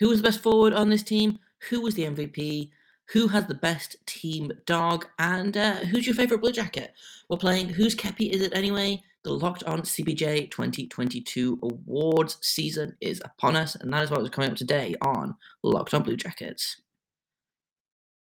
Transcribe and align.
who 0.00 0.08
was 0.08 0.20
the 0.20 0.28
best 0.28 0.42
forward 0.42 0.72
on 0.72 0.88
this 0.88 1.02
team, 1.02 1.38
who 1.68 1.80
was 1.82 1.94
the 1.94 2.04
MVP, 2.04 2.70
who 3.12 3.28
has 3.28 3.46
the 3.46 3.54
best 3.54 3.96
team 4.06 4.50
dog, 4.66 5.06
and 5.18 5.56
uh, 5.56 5.74
who's 5.76 6.06
your 6.06 6.14
favorite 6.14 6.40
Blue 6.40 6.52
Jacket. 6.52 6.92
We're 7.28 7.36
playing 7.36 7.68
Whose 7.68 7.94
Kepi 7.94 8.30
Is 8.30 8.40
It 8.40 8.54
Anyway? 8.54 9.02
The 9.22 9.32
Locked 9.32 9.64
On 9.64 9.82
CBJ 9.82 10.50
2022 10.50 11.58
awards 11.62 12.38
season 12.40 12.96
is 13.02 13.20
upon 13.24 13.54
us, 13.54 13.74
and 13.74 13.92
that 13.92 14.02
is 14.02 14.10
what 14.10 14.22
is 14.22 14.30
coming 14.30 14.50
up 14.50 14.56
today 14.56 14.94
on 15.02 15.36
Locked 15.62 15.92
On 15.92 16.02
Blue 16.02 16.16
Jackets. 16.16 16.80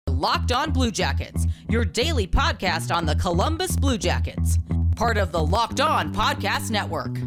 Locked 0.09 0.51
On 0.51 0.71
Blue 0.71 0.91
Jackets, 0.91 1.47
your 1.69 1.85
daily 1.85 2.27
podcast 2.27 2.93
on 2.93 3.05
the 3.05 3.15
Columbus 3.15 3.77
Blue 3.77 3.97
Jackets, 3.97 4.57
part 4.97 5.17
of 5.17 5.31
the 5.31 5.43
Locked 5.43 5.79
On 5.79 6.13
Podcast 6.13 6.69
Network. 6.69 7.17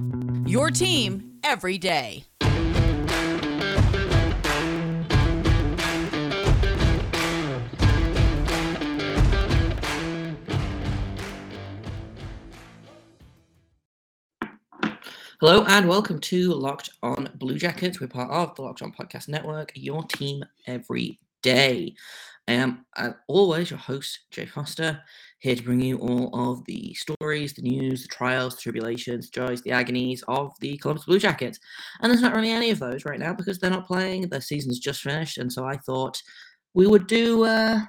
Your 0.46 0.70
team 0.70 1.38
every 1.42 1.78
day. 1.78 2.26
Hello 15.38 15.66
and 15.68 15.86
welcome 15.86 16.18
to 16.18 16.54
Locked 16.54 16.88
On 17.02 17.28
Blue 17.34 17.58
Jackets. 17.58 18.00
We're 18.00 18.06
part 18.06 18.30
of 18.30 18.54
the 18.54 18.62
Locked 18.62 18.80
On 18.80 18.90
Podcast 18.90 19.28
Network, 19.28 19.70
your 19.74 20.02
team 20.04 20.42
every 20.66 21.18
day. 21.42 21.94
I 22.48 22.52
am, 22.52 22.86
as 22.96 23.12
always, 23.28 23.68
your 23.68 23.78
host, 23.78 24.20
Jay 24.30 24.46
Foster, 24.46 24.98
here 25.40 25.54
to 25.54 25.62
bring 25.62 25.82
you 25.82 25.98
all 25.98 26.30
of 26.52 26.64
the 26.64 26.94
stories, 26.94 27.52
the 27.52 27.60
news, 27.60 28.00
the 28.00 28.08
trials, 28.08 28.54
the 28.54 28.62
tribulations, 28.62 29.28
the 29.28 29.46
joys, 29.46 29.60
the 29.60 29.72
agonies 29.72 30.24
of 30.26 30.54
the 30.60 30.78
Columbus 30.78 31.04
Blue 31.04 31.18
Jackets. 31.18 31.60
And 32.00 32.10
there's 32.10 32.22
not 32.22 32.34
really 32.34 32.50
any 32.50 32.70
of 32.70 32.78
those 32.78 33.04
right 33.04 33.20
now 33.20 33.34
because 33.34 33.58
they're 33.58 33.68
not 33.68 33.86
playing. 33.86 34.30
Their 34.30 34.40
season's 34.40 34.78
just 34.78 35.02
finished. 35.02 35.36
And 35.36 35.52
so 35.52 35.66
I 35.66 35.76
thought 35.76 36.22
we 36.72 36.86
would 36.86 37.06
do 37.08 37.44
uh, 37.44 37.80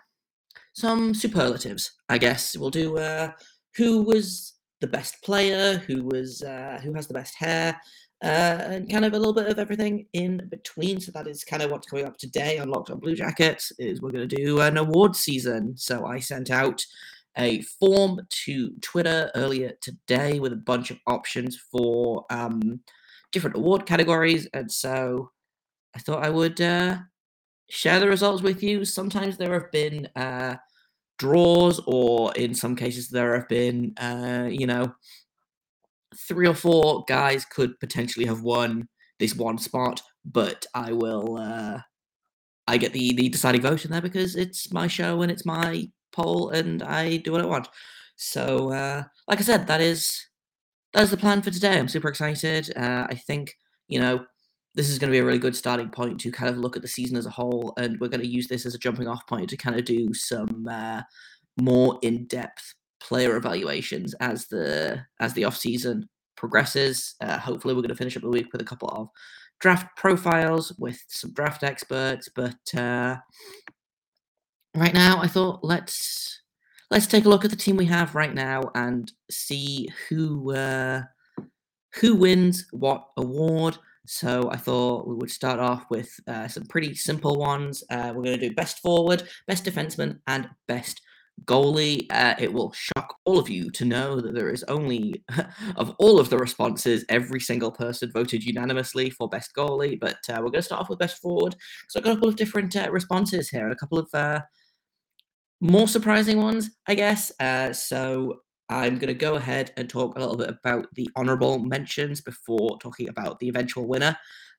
some 0.74 1.14
superlatives, 1.14 1.94
I 2.10 2.18
guess. 2.18 2.58
We'll 2.58 2.72
do 2.72 2.98
uh, 2.98 3.32
who 3.78 4.02
was 4.02 4.57
the 4.82 4.88
best 4.88 5.22
player, 5.24 5.78
who 5.88 6.04
was 6.04 6.44
uh, 6.44 6.80
who 6.84 6.94
has 6.94 7.08
the 7.08 7.14
best 7.14 7.36
hair, 7.36 7.80
uh, 8.24 8.28
and 8.28 8.90
kind 8.90 9.06
of 9.06 9.14
a 9.14 9.18
little 9.18 9.34
bit 9.34 9.48
of 9.48 9.60
everything 9.60 10.06
in 10.14 10.48
between. 10.50 11.00
So 11.00 11.12
that 11.14 11.28
is 11.28 11.44
kind 11.44 11.62
of 11.62 11.72
what's 11.72 11.88
coming 11.88 12.06
up 12.06 12.18
today 12.18 12.60
on 12.60 12.70
Locked 12.70 12.90
On 12.90 13.00
Blue 13.00 13.16
Jackets. 13.16 13.72
Is 13.80 14.02
we're 14.02 14.12
going 14.12 14.28
to 14.28 14.36
do 14.36 14.62
an 14.62 14.78
award 14.78 15.16
season. 15.16 15.78
So 15.78 16.06
I 16.06 16.20
sent 16.20 16.52
out 16.52 16.86
a 17.38 17.62
form 17.80 18.20
to 18.30 18.72
Twitter 18.82 19.30
earlier 19.36 19.74
today 19.82 20.40
with 20.40 20.54
a 20.54 20.58
bunch 20.58 20.90
of 20.90 20.98
options 21.06 21.56
for 21.72 22.26
um, 22.32 22.80
different 23.32 23.56
award 23.56 23.86
categories, 23.86 24.48
and 24.54 24.72
so 24.72 25.32
I 25.96 26.00
thought 26.00 26.24
I 26.24 26.30
would 26.30 26.60
uh, 26.62 26.98
share 27.70 28.00
the 28.00 28.08
results 28.08 28.42
with 28.42 28.64
you. 28.64 28.86
Sometimes 28.86 29.38
there 29.38 29.54
have 29.54 29.72
been 29.72 30.08
uh, 30.16 30.56
draws, 31.18 31.82
or 31.86 32.34
in 32.36 32.54
some 32.54 32.76
cases, 32.76 33.10
there 33.10 33.36
have 33.36 33.48
been, 33.48 33.94
uh, 33.98 34.48
you 34.50 34.68
know, 34.68 34.94
three 36.28 36.48
or 36.48 36.54
four 36.54 37.04
guys 37.08 37.46
could 37.46 37.80
potentially 37.80 38.26
have 38.26 38.42
won 38.42 38.88
this 39.20 39.36
one 39.36 39.58
spot, 39.58 40.02
but 40.26 40.66
I 40.74 40.92
will. 40.94 41.38
Uh, 41.38 41.80
I 42.68 42.78
get 42.78 42.94
the 42.94 43.14
the 43.14 43.30
deciding 43.30 43.62
vote 43.62 43.86
in 43.86 43.92
there 43.92 44.02
because 44.02 44.36
it's 44.36 44.74
my 44.74 44.88
show 44.88 45.22
and 45.22 45.32
it's 45.32 45.46
my 45.46 45.90
poll, 46.12 46.50
and 46.50 46.84
I 46.84 47.18
do 47.18 47.32
what 47.32 47.42
I 47.42 47.46
want. 47.46 47.70
So, 48.18 48.72
uh, 48.72 49.04
like 49.28 49.40
I 49.40 49.44
said, 49.44 49.68
that 49.68 49.82
is 49.82 50.28
that 50.94 51.04
is 51.04 51.12
the 51.12 51.18
plan 51.18 51.42
for 51.42 51.52
today. 51.52 51.78
I'm 51.78 51.88
super 51.88 52.10
excited. 52.10 52.76
Uh, 52.76 53.08
I 53.10 53.16
think 53.16 53.56
you 53.88 54.00
know 54.00 54.26
this 54.78 54.90
is 54.90 55.00
going 55.00 55.10
to 55.10 55.16
be 55.16 55.20
a 55.20 55.26
really 55.26 55.40
good 55.40 55.56
starting 55.56 55.90
point 55.90 56.20
to 56.20 56.32
kind 56.32 56.52
of 56.52 56.60
look 56.60 56.76
at 56.76 56.84
the 56.84 56.88
season 56.88 57.18
as 57.18 57.26
a 57.26 57.32
whole, 57.32 57.74
and 57.78 58.00
we're 58.00 58.08
going 58.08 58.22
to 58.22 58.28
use 58.28 58.48
this 58.48 58.64
as 58.64 58.76
a 58.76 58.78
jumping 58.78 59.08
off 59.08 59.26
point 59.26 59.50
to 59.50 59.58
kind 59.58 59.76
of 59.76 59.84
do 59.86 60.14
some 60.14 60.68
uh, 60.70 61.02
more 61.60 61.98
in 62.04 62.28
depth 62.28 62.76
player 63.00 63.36
evaluations 63.38 64.14
as 64.16 64.46
the 64.48 65.04
as 65.20 65.34
the 65.34 65.44
off 65.46 65.58
season 65.58 66.08
progresses. 66.36 67.16
Uh, 67.22 67.40
hopefully, 67.40 67.74
we're 67.74 67.82
going 67.82 67.90
to 67.90 67.96
finish 67.96 68.16
up 68.16 68.22
the 68.22 68.30
week 68.30 68.52
with 68.52 68.62
a 68.62 68.66
couple 68.66 68.88
of 68.90 69.10
draft 69.60 69.98
profiles 69.98 70.72
with 70.78 71.04
some 71.08 71.34
draft 71.34 71.64
experts. 71.64 72.30
But 72.30 72.76
uh, 72.78 73.18
right 74.76 74.94
now, 74.94 75.20
I 75.20 75.28
thought 75.28 75.64
let's 75.64 76.44
let's 76.92 77.08
take 77.08 77.26
a 77.26 77.30
look 77.30 77.46
at 77.46 77.50
the 77.50 77.58
team 77.58 77.78
we 77.78 77.86
have 77.86 78.14
right 78.14 78.34
now 78.34 78.62
and 78.76 79.12
see 79.32 79.90
who 80.08 80.54
uh, 80.54 81.02
who 81.96 82.14
wins 82.14 82.68
what 82.72 83.08
award. 83.18 83.80
So 84.08 84.50
I 84.50 84.56
thought 84.56 85.06
we 85.06 85.16
would 85.16 85.30
start 85.30 85.60
off 85.60 85.86
with 85.90 86.18
uh, 86.28 86.48
some 86.48 86.66
pretty 86.66 86.96
simple 86.96 87.36
ones. 87.36 87.84
Uh, 87.90 88.14
we're 88.16 88.24
going 88.24 88.40
to 88.40 88.50
do 88.50 88.56
best 88.56 88.80
forward, 88.80 89.24
best 89.48 89.66
defenseman, 89.66 90.20
and 90.28 90.50
best 90.66 91.02
goalie. 91.44 92.08
Uh, 92.10 92.34
it 92.40 92.52
will 92.52 92.72
shock 92.72 93.18
all 93.26 93.38
of 93.38 93.50
you 93.50 93.70
to 93.72 93.84
know 93.84 94.22
that 94.22 94.34
there 94.34 94.50
is 94.50 94.64
only, 94.70 95.26
of 95.76 95.94
all 96.00 96.22
of 96.22 96.30
the 96.30 96.38
responses, 96.38 97.04
every 97.10 97.42
single 97.42 97.70
person 97.70 98.10
voted 98.14 98.46
unanimously 98.46 99.10
for 99.10 99.28
best 99.28 99.52
goalie. 99.54 100.00
But 100.00 100.20
uh, 100.30 100.38
we're 100.38 100.52
going 100.52 100.54
to 100.54 100.62
start 100.64 100.82
off 100.82 100.90
with 100.90 101.00
best 101.00 101.22
forward. 101.22 101.58
So 101.90 102.00
I've 102.00 102.06
got 102.06 102.12
a 102.12 102.16
couple 102.16 102.30
of 102.30 102.38
different 102.38 102.78
uh, 102.78 102.90
responses 102.90 103.50
here, 103.50 103.66
and 103.66 103.74
a 103.74 103.78
couple 103.78 104.00
of 104.00 104.08
uh, 104.14 104.40
more 105.60 105.88
surprising 105.90 106.42
ones, 106.42 106.70
I 106.88 106.96
guess. 106.96 107.34
So 107.74 108.40
I'm 108.70 108.96
going 108.96 109.08
to 109.08 109.14
go 109.14 109.36
ahead 109.36 109.72
and 109.78 109.90
talk 109.90 110.16
a 110.16 110.20
little 110.20 110.38
bit 110.38 110.50
about 110.50 110.88
the 110.96 111.10
honorable 111.16 111.60
mentions 111.60 112.22
before 112.22 112.78
talking 112.80 113.10
about 113.10 113.40
the 113.40 113.48
eventual 113.48 113.88
winner. 113.88 114.18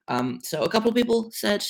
Um, 0.08 0.41
so 0.42 0.62
a 0.62 0.69
couple 0.69 0.88
of 0.88 0.94
people 0.94 1.30
said 1.32 1.64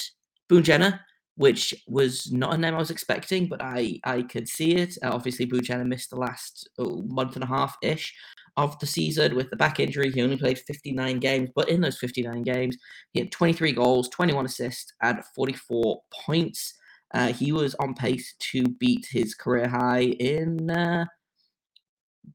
Boone 0.49 0.63
Jenner, 0.63 1.01
which 1.37 1.75
was 1.87 2.31
not 2.33 2.55
a 2.55 2.59
name 2.59 2.75
I 2.75 2.79
was 2.79 2.91
expecting, 2.91 3.49
but 3.49 3.61
I 3.63 4.01
I 4.05 4.23
could 4.23 4.49
see 4.49 4.77
it. 4.77 4.97
Uh, 5.03 5.11
obviously, 5.13 5.47
Boone 5.47 5.63
Jenner 5.63 5.85
missed 5.85 6.11
the 6.11 6.17
last 6.17 6.69
oh, 6.79 7.03
month 7.07 7.35
and 7.35 7.45
a 7.45 7.49
half 7.49 7.77
ish 7.83 8.15
of 8.57 8.79
the 8.81 8.87
season 8.87 9.37
with 9.37 9.51
the 9.51 9.57
back 9.57 9.79
injury. 9.79 10.11
He 10.11 10.23
only 10.23 10.37
played 10.37 10.59
59 10.59 11.19
games, 11.21 11.51
but 11.55 11.69
in 11.69 11.81
those 11.81 11.99
59 11.99 12.43
games, 12.43 12.77
he 13.13 13.21
had 13.21 13.31
23 13.31 13.73
goals, 13.73 14.09
21 14.09 14.47
assists, 14.47 14.93
and 15.03 15.25
44 15.35 16.03
points. 16.13 16.75
Uh, 17.15 17.33
he 17.33 17.53
was 17.53 17.75
on 17.77 17.95
pace 17.95 18.35
to 18.39 18.63
beat 18.65 19.07
his 19.11 19.35
career 19.35 19.69
high 19.69 20.03
in. 20.03 20.69
Uh, 20.71 21.07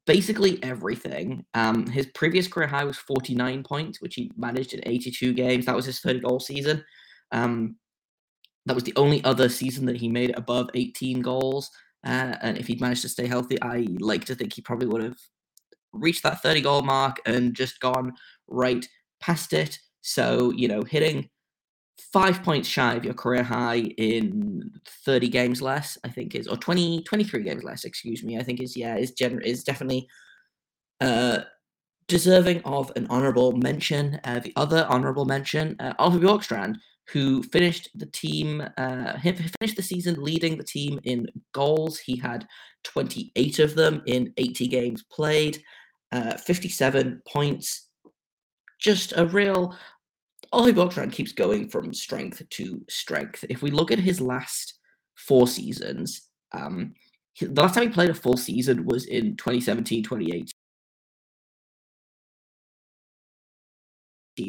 basically 0.06 0.62
everything. 0.62 1.44
Um, 1.54 1.86
his 1.86 2.06
previous 2.06 2.48
career 2.48 2.66
high 2.66 2.84
was 2.84 2.98
49 2.98 3.62
points, 3.62 4.00
which 4.00 4.14
he 4.14 4.30
managed 4.36 4.74
in 4.74 4.80
82 4.84 5.32
games. 5.32 5.66
That 5.66 5.76
was 5.76 5.86
his 5.86 6.00
third 6.00 6.22
goal 6.22 6.40
season. 6.40 6.84
Um, 7.32 7.76
that 8.66 8.74
was 8.74 8.84
the 8.84 8.94
only 8.96 9.22
other 9.24 9.48
season 9.48 9.86
that 9.86 9.96
he 9.96 10.08
made 10.08 10.36
above 10.36 10.70
18 10.74 11.20
goals. 11.20 11.70
Uh, 12.06 12.36
and 12.42 12.58
if 12.58 12.66
he'd 12.66 12.80
managed 12.80 13.02
to 13.02 13.08
stay 13.08 13.26
healthy, 13.26 13.60
I 13.62 13.86
like 13.98 14.24
to 14.26 14.34
think 14.34 14.52
he 14.52 14.62
probably 14.62 14.86
would 14.86 15.02
have 15.02 15.18
reached 15.92 16.22
that 16.22 16.42
30 16.42 16.60
goal 16.62 16.82
mark 16.82 17.20
and 17.26 17.54
just 17.54 17.80
gone 17.80 18.12
right 18.48 18.86
past 19.20 19.52
it. 19.52 19.78
So, 20.02 20.52
you 20.52 20.68
know, 20.68 20.82
hitting 20.82 21.28
five 22.12 22.42
points 22.42 22.68
shy 22.68 22.94
of 22.94 23.04
your 23.04 23.14
career 23.14 23.42
high 23.42 23.78
in 23.78 24.70
30 25.04 25.28
games 25.28 25.62
less, 25.62 25.98
I 26.04 26.08
think 26.08 26.34
is, 26.34 26.46
or 26.46 26.56
20, 26.56 27.02
23 27.02 27.42
games 27.42 27.64
less, 27.64 27.84
excuse 27.84 28.22
me, 28.22 28.38
I 28.38 28.42
think 28.42 28.60
is, 28.60 28.76
yeah, 28.76 28.96
is, 28.96 29.12
gener- 29.12 29.42
is 29.42 29.64
definitely 29.64 30.08
uh, 31.00 31.40
deserving 32.08 32.62
of 32.64 32.92
an 32.96 33.06
honourable 33.10 33.52
mention. 33.52 34.20
Uh, 34.24 34.40
the 34.40 34.52
other 34.56 34.86
honourable 34.88 35.24
mention, 35.24 35.76
uh, 35.80 35.94
Oliver 35.98 36.26
Bjorkstrand, 36.26 36.76
who 37.08 37.42
finished 37.42 37.90
the 37.94 38.06
team, 38.06 38.66
uh, 38.76 39.18
he 39.18 39.32
finished 39.32 39.76
the 39.76 39.82
season 39.82 40.22
leading 40.22 40.56
the 40.56 40.64
team 40.64 40.98
in 41.04 41.26
goals. 41.52 41.98
He 41.98 42.16
had 42.16 42.46
28 42.84 43.58
of 43.58 43.74
them 43.74 44.02
in 44.06 44.32
80 44.36 44.68
games 44.68 45.04
played, 45.10 45.62
uh, 46.12 46.36
57 46.36 47.22
points. 47.28 47.88
Just 48.80 49.12
a 49.16 49.26
real 49.26 49.76
Ollie 50.54 50.72
Bjorkstrand 50.72 51.10
keeps 51.10 51.32
going 51.32 51.68
from 51.68 51.92
strength 51.92 52.48
to 52.48 52.84
strength. 52.88 53.44
If 53.48 53.60
we 53.60 53.72
look 53.72 53.90
at 53.90 53.98
his 53.98 54.20
last 54.20 54.74
four 55.16 55.48
seasons, 55.48 56.28
um, 56.52 56.94
the 57.40 57.60
last 57.60 57.74
time 57.74 57.88
he 57.88 57.92
played 57.92 58.10
a 58.10 58.14
full 58.14 58.36
season 58.36 58.84
was 58.84 59.06
in 59.06 59.36
2017 59.36 60.04
2018. 60.04 60.52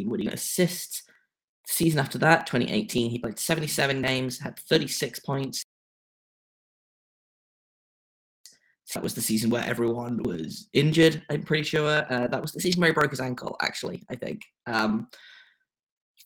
Winning 0.08 0.28
assists. 0.28 1.04
The 1.68 1.74
season 1.74 2.00
after 2.00 2.20
that, 2.20 2.46
2018, 2.46 3.10
he 3.10 3.18
played 3.18 3.40
77 3.40 4.04
games, 4.04 4.40
had 4.40 4.60
36 4.60 5.20
points. 5.22 5.64
that 8.94 9.02
was 9.02 9.16
the 9.16 9.22
season 9.22 9.50
where 9.50 9.66
everyone 9.66 10.22
was 10.24 10.70
injured, 10.74 11.24
I'm 11.30 11.42
pretty 11.42 11.64
sure. 11.64 12.06
Uh, 12.10 12.28
that 12.28 12.42
was 12.42 12.52
the 12.52 12.62
season 12.62 12.80
where 12.80 12.92
he 12.92 12.94
broke 12.94 13.10
his 13.10 13.20
ankle, 13.20 13.58
actually, 13.62 14.04
I 14.10 14.16
think. 14.16 14.42
Um, 14.68 15.08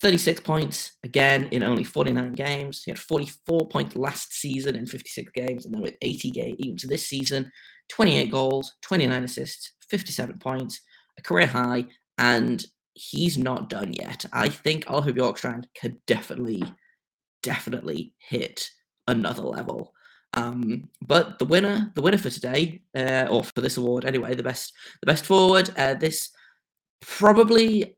36 0.01 0.41
points 0.41 0.93
again 1.03 1.49
in 1.51 1.63
only 1.63 1.83
49 1.83 2.33
games. 2.33 2.83
He 2.83 2.91
had 2.91 2.99
44 2.99 3.67
points 3.67 3.95
last 3.95 4.33
season 4.33 4.75
in 4.75 4.85
56 4.85 5.31
games, 5.33 5.65
and 5.65 5.73
then 5.73 5.81
with 5.81 5.95
80 6.01 6.31
games 6.31 6.55
even 6.59 6.77
to 6.77 6.87
this 6.87 7.05
season, 7.05 7.51
28 7.89 8.31
goals, 8.31 8.75
29 8.81 9.23
assists, 9.23 9.73
57 9.89 10.39
points, 10.39 10.81
a 11.17 11.21
career 11.21 11.47
high, 11.47 11.85
and 12.17 12.65
he's 12.93 13.37
not 13.37 13.69
done 13.69 13.93
yet. 13.93 14.25
I 14.31 14.49
think 14.49 14.85
Oliver 14.87 15.13
Bjorkstrand 15.13 15.65
could 15.79 15.97
definitely 16.05 16.63
definitely 17.41 18.13
hit 18.17 18.69
another 19.07 19.43
level. 19.43 19.93
Um, 20.33 20.89
but 21.01 21.39
the 21.39 21.45
winner, 21.45 21.91
the 21.95 22.01
winner 22.01 22.17
for 22.17 22.29
today, 22.29 22.81
uh, 22.95 23.27
or 23.29 23.43
for 23.43 23.61
this 23.61 23.77
award 23.77 24.05
anyway, 24.05 24.35
the 24.35 24.43
best, 24.43 24.73
the 25.01 25.07
best 25.07 25.25
forward. 25.25 25.71
Uh, 25.77 25.95
this 25.95 26.29
probably 27.01 27.97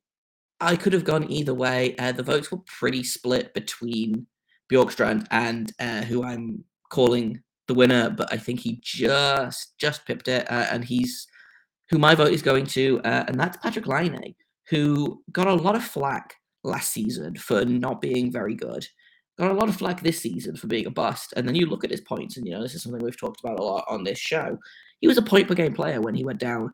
I 0.62 0.76
could 0.76 0.94
have 0.94 1.04
gone 1.04 1.30
either 1.32 1.54
way. 1.54 1.96
Uh, 1.98 2.12
the 2.12 2.24
votes 2.24 2.52
were 2.52 2.60
pretty 2.66 3.04
split 3.04 3.54
between 3.54 4.28
Bjorkstrand 4.72 5.28
and 5.32 5.72
uh, 5.80 6.02
who 6.02 6.24
I'm 6.24 6.64
calling 6.90 7.42
the 7.68 7.74
winner, 7.74 8.10
but 8.10 8.32
I 8.32 8.38
think 8.38 8.60
he 8.60 8.80
just 8.82 9.78
just 9.78 10.06
pipped 10.06 10.28
it, 10.28 10.50
uh, 10.52 10.68
and 10.72 10.86
he's 10.86 11.28
who 11.90 11.98
my 11.98 12.16
vote 12.16 12.32
is 12.32 12.42
going 12.42 12.66
to, 12.68 13.02
uh, 13.04 13.26
and 13.28 13.40
that's 13.40 13.58
Patrik 13.58 13.88
Laine, 13.88 14.34
who 14.70 15.22
got 15.32 15.48
a 15.48 15.54
lot 15.54 15.76
of 15.76 15.84
flack 15.84 16.36
last 16.64 16.94
season 16.94 17.36
for 17.36 17.66
not 17.66 18.00
being 18.00 18.32
very 18.32 18.56
good 18.56 18.88
got 19.42 19.52
a 19.52 19.54
lot 19.54 19.70
of 19.70 19.76
flack 19.76 20.02
this 20.02 20.20
season 20.20 20.56
for 20.56 20.68
being 20.68 20.86
a 20.86 20.92
bust. 20.92 21.34
And 21.36 21.48
then 21.48 21.56
you 21.56 21.66
look 21.66 21.84
at 21.84 21.92
his 21.92 22.02
points, 22.02 22.38
and 22.38 22.46
you 22.46 22.54
know, 22.54 22.62
this 22.62 22.76
is 22.76 22.84
something 22.84 23.04
we've 23.04 23.20
talked 23.20 23.40
about 23.40 23.60
a 23.60 23.64
lot 23.64 23.86
on 23.88 24.04
this 24.04 24.20
show. 24.20 24.58
He 25.00 25.08
was 25.08 25.18
a 25.18 25.24
point 25.24 25.48
per 25.48 25.56
game 25.56 25.74
player 25.74 26.00
when 26.00 26.16
he 26.16 26.24
went 26.24 26.40
down 26.40 26.74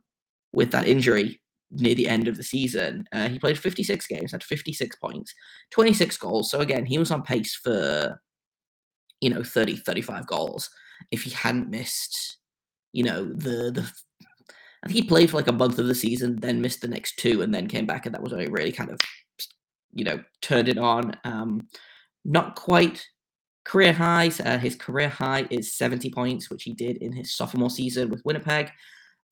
with 0.52 0.72
that 0.72 0.88
injury 0.88 1.40
near 1.72 1.96
the 1.96 2.08
end 2.08 2.28
of 2.28 2.38
the 2.38 2.44
season. 2.44 3.06
Uh, 3.12 3.28
he 3.28 3.40
played 3.40 3.58
56 3.58 4.08
games, 4.08 4.32
had 4.32 4.44
56 4.44 4.96
points, 4.98 5.34
26 5.72 6.18
goals. 6.18 6.50
So 6.50 6.60
again, 6.60 6.86
he 6.86 6.98
was 6.98 7.12
on 7.12 7.24
pace 7.24 7.56
for, 7.56 8.22
you 9.22 9.30
know, 9.30 9.44
30, 9.44 9.78
35 9.78 10.28
goals 10.28 10.70
if 11.12 11.24
he 11.24 11.32
hadn't 11.32 11.70
missed, 11.70 12.38
you 12.94 13.04
know, 13.04 13.26
the, 13.26 13.72
the, 13.72 13.92
I 14.84 14.88
think 14.88 14.96
he 14.96 15.04
played 15.04 15.30
for 15.30 15.38
like 15.38 15.48
a 15.48 15.54
month 15.54 15.80
of 15.80 15.88
the 15.88 15.96
season, 15.96 16.38
then 16.38 16.62
missed 16.62 16.82
the 16.82 16.88
next 16.88 17.18
two, 17.18 17.42
and 17.42 17.54
then 17.54 17.68
came 17.68 17.86
back, 17.86 18.06
and 18.06 18.14
that 18.14 18.22
was 18.22 18.32
when 18.32 18.42
he 18.42 18.48
really 18.48 18.72
kind 18.72 18.92
of, 18.92 19.00
you 19.94 20.04
know, 20.04 20.24
turned 20.42 20.70
it 20.70 20.78
on. 20.78 21.14
Um, 21.24 21.68
not 22.26 22.56
quite 22.56 23.06
career 23.64 23.94
highs. 23.94 24.40
Uh, 24.40 24.58
his 24.58 24.76
career 24.76 25.10
high 25.10 25.48
is 25.50 25.76
70 25.76 26.12
points, 26.12 26.50
which 26.50 26.64
he 26.64 26.74
did 26.74 26.98
in 26.98 27.12
his 27.12 27.34
sophomore 27.34 27.70
season 27.70 28.10
with 28.10 28.22
Winnipeg. 28.24 28.72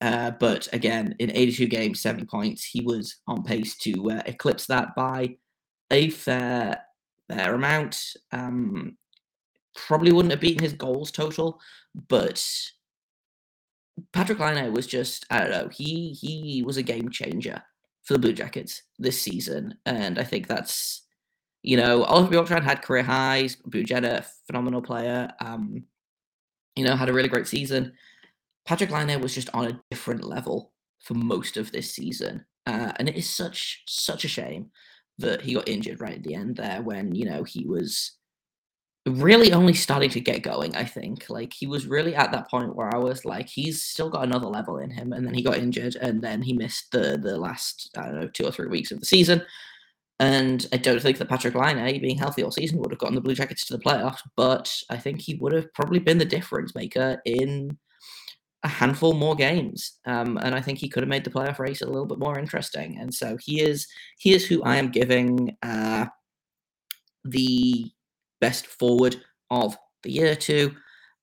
Uh, 0.00 0.30
but 0.32 0.68
again, 0.72 1.14
in 1.18 1.30
82 1.30 1.66
games, 1.66 2.00
seven 2.00 2.26
points, 2.26 2.64
he 2.64 2.80
was 2.82 3.16
on 3.26 3.42
pace 3.42 3.76
to 3.78 4.10
uh, 4.10 4.22
eclipse 4.26 4.66
that 4.66 4.94
by 4.94 5.36
a 5.90 6.10
fair, 6.10 6.82
fair 7.28 7.54
amount. 7.54 8.02
Um, 8.32 8.96
probably 9.74 10.12
wouldn't 10.12 10.32
have 10.32 10.40
beaten 10.40 10.62
his 10.62 10.74
goals 10.74 11.10
total, 11.10 11.60
but 12.08 12.44
Patrik 14.12 14.38
Laine 14.38 14.72
was 14.72 14.86
just, 14.86 15.24
I 15.30 15.40
don't 15.40 15.50
know, 15.50 15.68
he 15.68 16.10
he 16.10 16.62
was 16.62 16.76
a 16.76 16.82
game 16.82 17.10
changer 17.10 17.62
for 18.04 18.14
the 18.14 18.18
Blue 18.18 18.32
Jackets 18.32 18.82
this 18.98 19.20
season. 19.20 19.78
And 19.86 20.18
I 20.18 20.24
think 20.24 20.46
that's 20.46 21.06
you 21.66 21.76
know, 21.76 22.04
Oliver 22.04 22.32
Bjorkstrand 22.32 22.62
had 22.62 22.80
career 22.80 23.02
highs. 23.02 23.56
Bujetta, 23.56 24.24
phenomenal 24.46 24.80
player. 24.80 25.28
Um, 25.40 25.82
you 26.76 26.84
know, 26.84 26.94
had 26.94 27.08
a 27.08 27.12
really 27.12 27.28
great 27.28 27.48
season. 27.48 27.92
Patrik 28.68 28.90
Laine 28.90 29.20
was 29.20 29.34
just 29.34 29.50
on 29.54 29.66
a 29.66 29.80
different 29.90 30.24
level 30.24 30.72
for 31.00 31.14
most 31.14 31.56
of 31.56 31.72
this 31.72 31.94
season, 31.94 32.44
uh, 32.66 32.92
and 32.96 33.08
it 33.08 33.16
is 33.16 33.28
such 33.28 33.84
such 33.88 34.24
a 34.24 34.28
shame 34.28 34.70
that 35.18 35.42
he 35.42 35.54
got 35.54 35.68
injured 35.68 36.00
right 36.00 36.14
at 36.14 36.22
the 36.22 36.34
end 36.34 36.56
there 36.56 36.82
when 36.82 37.14
you 37.14 37.24
know 37.24 37.44
he 37.44 37.64
was 37.64 38.12
really 39.06 39.52
only 39.52 39.72
starting 39.72 40.10
to 40.10 40.20
get 40.20 40.42
going 40.42 40.74
i 40.74 40.84
think. 40.84 41.30
Like 41.30 41.52
he 41.52 41.66
was 41.66 41.86
really 41.86 42.14
at 42.14 42.32
that 42.32 42.50
point 42.50 42.74
where 42.74 42.92
i 42.92 42.98
was 42.98 43.24
like 43.24 43.48
he's 43.48 43.82
still 43.82 44.10
got 44.10 44.24
another 44.24 44.48
level 44.48 44.78
in 44.78 44.90
him 44.90 45.12
and 45.12 45.24
then 45.24 45.32
he 45.32 45.42
got 45.42 45.58
injured 45.58 45.96
and 45.96 46.20
then 46.20 46.42
he 46.42 46.52
missed 46.52 46.90
the 46.90 47.16
the 47.16 47.38
last 47.38 47.90
i 47.96 48.06
don't 48.06 48.20
know 48.20 48.28
two 48.28 48.44
or 48.44 48.50
three 48.50 48.68
weeks 48.68 48.90
of 48.90 49.00
the 49.00 49.06
season. 49.06 49.42
And 50.18 50.66
I 50.72 50.78
don't 50.78 51.00
think 51.02 51.18
that 51.18 51.28
Patrik 51.28 51.54
Laine, 51.54 52.00
being 52.00 52.16
healthy 52.16 52.42
all 52.42 52.50
season, 52.50 52.78
would 52.78 52.90
have 52.90 52.98
gotten 52.98 53.14
the 53.14 53.20
Blue 53.20 53.34
Jackets 53.34 53.66
to 53.66 53.76
the 53.76 53.82
playoffs, 53.82 54.22
but 54.34 54.74
I 54.88 54.96
think 54.96 55.20
he 55.20 55.34
would 55.34 55.52
have 55.52 55.72
probably 55.74 55.98
been 55.98 56.16
the 56.16 56.24
difference 56.24 56.74
maker 56.74 57.20
in 57.26 57.76
a 58.66 58.68
handful 58.68 59.14
more 59.14 59.36
games. 59.36 59.98
Um, 60.04 60.38
and 60.42 60.54
I 60.54 60.60
think 60.60 60.78
he 60.78 60.88
could 60.88 61.04
have 61.04 61.08
made 61.08 61.24
the 61.24 61.30
playoff 61.30 61.60
race 61.60 61.82
a 61.82 61.86
little 61.86 62.04
bit 62.04 62.18
more 62.18 62.38
interesting. 62.38 62.98
And 63.00 63.14
so 63.14 63.36
he 63.40 63.62
is 63.62 63.86
he 64.18 64.34
is 64.34 64.44
who 64.44 64.62
I 64.64 64.76
am 64.76 64.90
giving 64.90 65.56
uh, 65.62 66.06
the 67.24 67.90
best 68.40 68.66
forward 68.66 69.16
of 69.50 69.78
the 70.02 70.10
year 70.10 70.34
to. 70.34 70.74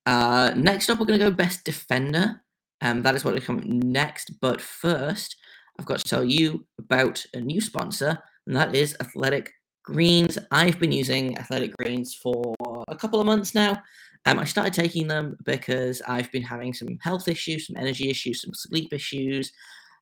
Uh, 0.05 0.51
next 0.55 0.89
up, 0.89 0.99
we're 0.99 1.05
going 1.05 1.19
to 1.19 1.25
go 1.25 1.31
best 1.31 1.65
defender. 1.65 2.41
Um, 2.81 3.01
that 3.03 3.15
is 3.15 3.23
what 3.23 3.33
will 3.33 3.41
come 3.41 3.61
next. 3.65 4.39
But 4.41 4.61
first, 4.61 5.35
I've 5.77 5.85
got 5.85 5.99
to 5.99 6.09
tell 6.09 6.23
you 6.23 6.65
about 6.79 7.23
a 7.33 7.41
new 7.41 7.59
sponsor 7.59 8.19
and 8.47 8.55
that 8.55 8.75
is 8.75 8.95
Athletic 8.99 9.51
Greens. 9.83 10.37
I've 10.51 10.79
been 10.79 10.91
using 10.91 11.37
Athletic 11.37 11.75
Greens 11.77 12.13
for 12.15 12.55
a 12.87 12.95
couple 12.95 13.19
of 13.19 13.25
months 13.25 13.55
now. 13.55 13.81
Um, 14.25 14.39
I 14.39 14.45
started 14.45 14.73
taking 14.73 15.07
them 15.07 15.37
because 15.43 16.01
I've 16.07 16.31
been 16.31 16.43
having 16.43 16.73
some 16.73 16.97
health 17.01 17.27
issues, 17.27 17.67
some 17.67 17.75
energy 17.77 18.09
issues, 18.09 18.41
some 18.41 18.53
sleep 18.53 18.93
issues. 18.93 19.51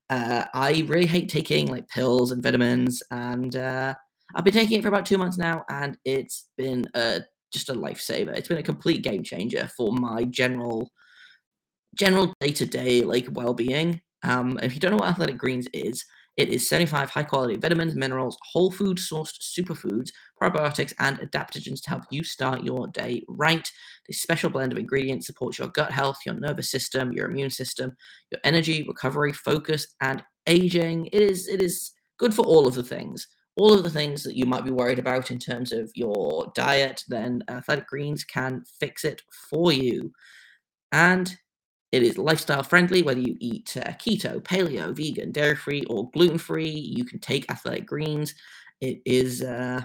Uh, 0.10 0.46
I 0.54 0.84
really 0.88 1.06
hate 1.08 1.30
taking 1.30 1.68
like 1.68 1.88
pills 1.88 2.32
and 2.32 2.44
vitamins, 2.44 3.02
and 3.12 3.56
uh, 3.56 3.96
I've 4.36 4.44
been 4.44 4.54
taking 4.54 4.80
it 4.80 4.82
for 4.82 4.90
about 4.90 5.06
two 5.06 5.18
months 5.18 5.38
now, 5.38 5.64
and 5.70 5.98
it's 6.06 6.50
been 6.58 6.88
a, 6.94 7.22
just 7.52 7.70
a 7.70 7.74
lifesaver. 7.74 8.36
It's 8.36 8.48
been 8.48 8.58
a 8.58 8.64
complete 8.64 9.04
game 9.04 9.24
changer 9.24 9.70
for 9.76 9.92
my 9.92 10.26
general 10.26 10.90
general 11.96 12.34
day 12.40 12.52
to 12.52 12.66
day 12.66 13.02
like 13.02 13.28
well 13.32 13.54
being. 13.54 14.02
Um, 14.24 14.60
if 14.62 14.74
you 14.74 14.80
don't 14.80 14.92
know 14.92 14.98
what 14.98 15.10
Athletic 15.10 15.38
Greens 15.38 15.68
is, 15.74 16.06
it 16.38 16.50
is 16.50 16.68
75 16.68 17.10
high 17.10 17.24
quality 17.24 17.58
vitamins, 17.58 17.96
minerals, 17.96 18.38
whole 18.42 18.72
food 18.72 18.98
sourced 18.98 19.38
superfoods, 19.40 20.12
probiotics, 20.42 20.94
and 21.00 21.20
adaptogens 21.20 21.82
to 21.84 21.90
help 21.90 22.04
you 22.10 22.24
start 22.24 22.64
your 22.64 22.88
day 22.88 23.24
right. 23.28 23.70
This 24.08 24.22
special 24.22 24.50
blend 24.50 24.72
of 24.72 24.78
ingredients 24.78 25.28
supports 25.28 25.60
your 25.60 25.68
gut 25.68 25.92
health, 25.92 26.20
your 26.26 26.36
nervous 26.36 26.70
system, 26.70 27.12
your 27.12 27.30
immune 27.30 27.50
system, 27.50 27.96
your 28.32 28.40
energy, 28.44 28.84
recovery, 28.88 29.34
focus, 29.34 29.88
and 30.00 30.24
aging. 30.48 31.08
It 31.08 31.22
is 31.22 31.48
it 31.48 31.62
is 31.62 31.92
good 32.18 32.34
for 32.34 32.46
all 32.46 32.68
of 32.68 32.76
the 32.76 32.84
things. 32.84 33.28
All 33.58 33.74
of 33.74 33.84
the 33.84 33.90
things 33.90 34.24
that 34.24 34.38
you 34.38 34.46
might 34.46 34.64
be 34.64 34.72
worried 34.72 35.00
about 35.00 35.30
in 35.30 35.38
terms 35.38 35.74
of 35.74 35.92
your 35.94 36.50
diet, 36.56 37.04
then 37.10 37.44
Athletic 37.50 37.88
Greens 37.88 38.24
can 38.24 38.64
fix 38.80 39.04
it 39.04 39.22
for 39.50 39.74
you. 39.74 40.14
And 40.94 41.36
it 41.92 42.04
is 42.04 42.18
lifestyle 42.18 42.64
friendly, 42.64 43.02
whether 43.04 43.20
you 43.20 43.36
eat 43.40 43.76
uh, 43.78 43.92
keto, 43.92 44.42
paleo, 44.42 44.96
vegan, 44.96 45.32
dairy 45.32 45.56
free, 45.56 45.84
or 45.90 46.10
gluten 46.12 46.38
free. 46.38 46.70
You 46.70 47.04
can 47.04 47.20
take 47.20 47.50
athletic 47.52 47.86
greens. 47.86 48.34
It 48.80 49.02
is 49.06 49.42
uh, 49.42 49.82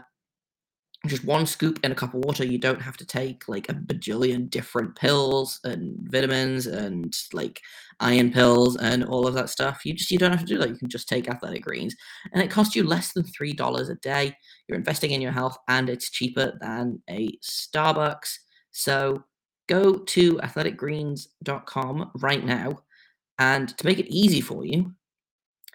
just 1.07 1.25
one 1.25 1.47
scoop 1.47 1.81
in 1.83 1.93
a 1.93 1.97
cup 1.97 2.15
of 2.15 2.25
water. 2.25 2.45
You 2.45 2.59
don't 2.59 2.81
have 2.81 2.97
to 2.99 3.07
take 3.07 3.49
like 3.49 3.69
a 3.69 3.75
bajillion 3.75 4.49
different 4.49 4.95
pills 4.95 5.61
and 5.65 5.97
vitamins 6.11 6.67
and 6.67 7.17
like 7.33 7.61
iron 8.01 8.33
pills 8.33 8.77
and 8.77 9.05
all 9.05 9.27
of 9.27 9.35
that 9.35 9.51
stuff. 9.51 9.85
You 9.85 9.93
just 9.95 10.11
you 10.11 10.19
don't 10.19 10.31
have 10.31 10.41
to 10.41 10.47
do 10.47 10.59
that. 10.59 10.69
You 10.69 10.77
can 10.77 10.89
just 10.89 11.09
take 11.09 11.29
athletic 11.29 11.65
greens, 11.65 11.95
and 12.33 12.43
it 12.43 12.51
costs 12.51 12.77
you 12.77 12.85
less 12.85 13.13
than 13.13 13.25
three 13.25 13.53
dollars 13.53 13.89
a 13.89 13.97
day. 13.97 14.37
You're 14.69 14.79
investing 14.79 15.11
in 15.11 15.21
your 15.21 15.33
health, 15.33 15.59
and 15.69 15.89
it's 15.89 16.11
cheaper 16.11 16.57
than 16.61 17.03
a 17.11 17.33
Starbucks. 17.39 18.37
So 18.71 19.25
go 19.69 19.99
to 19.99 20.37
athleticgreens.com 20.39 22.11
right 22.17 22.45
now. 22.45 22.81
And 23.39 23.77
to 23.77 23.87
make 23.87 23.99
it 23.99 24.13
easy 24.13 24.41
for 24.41 24.65
you, 24.65 24.95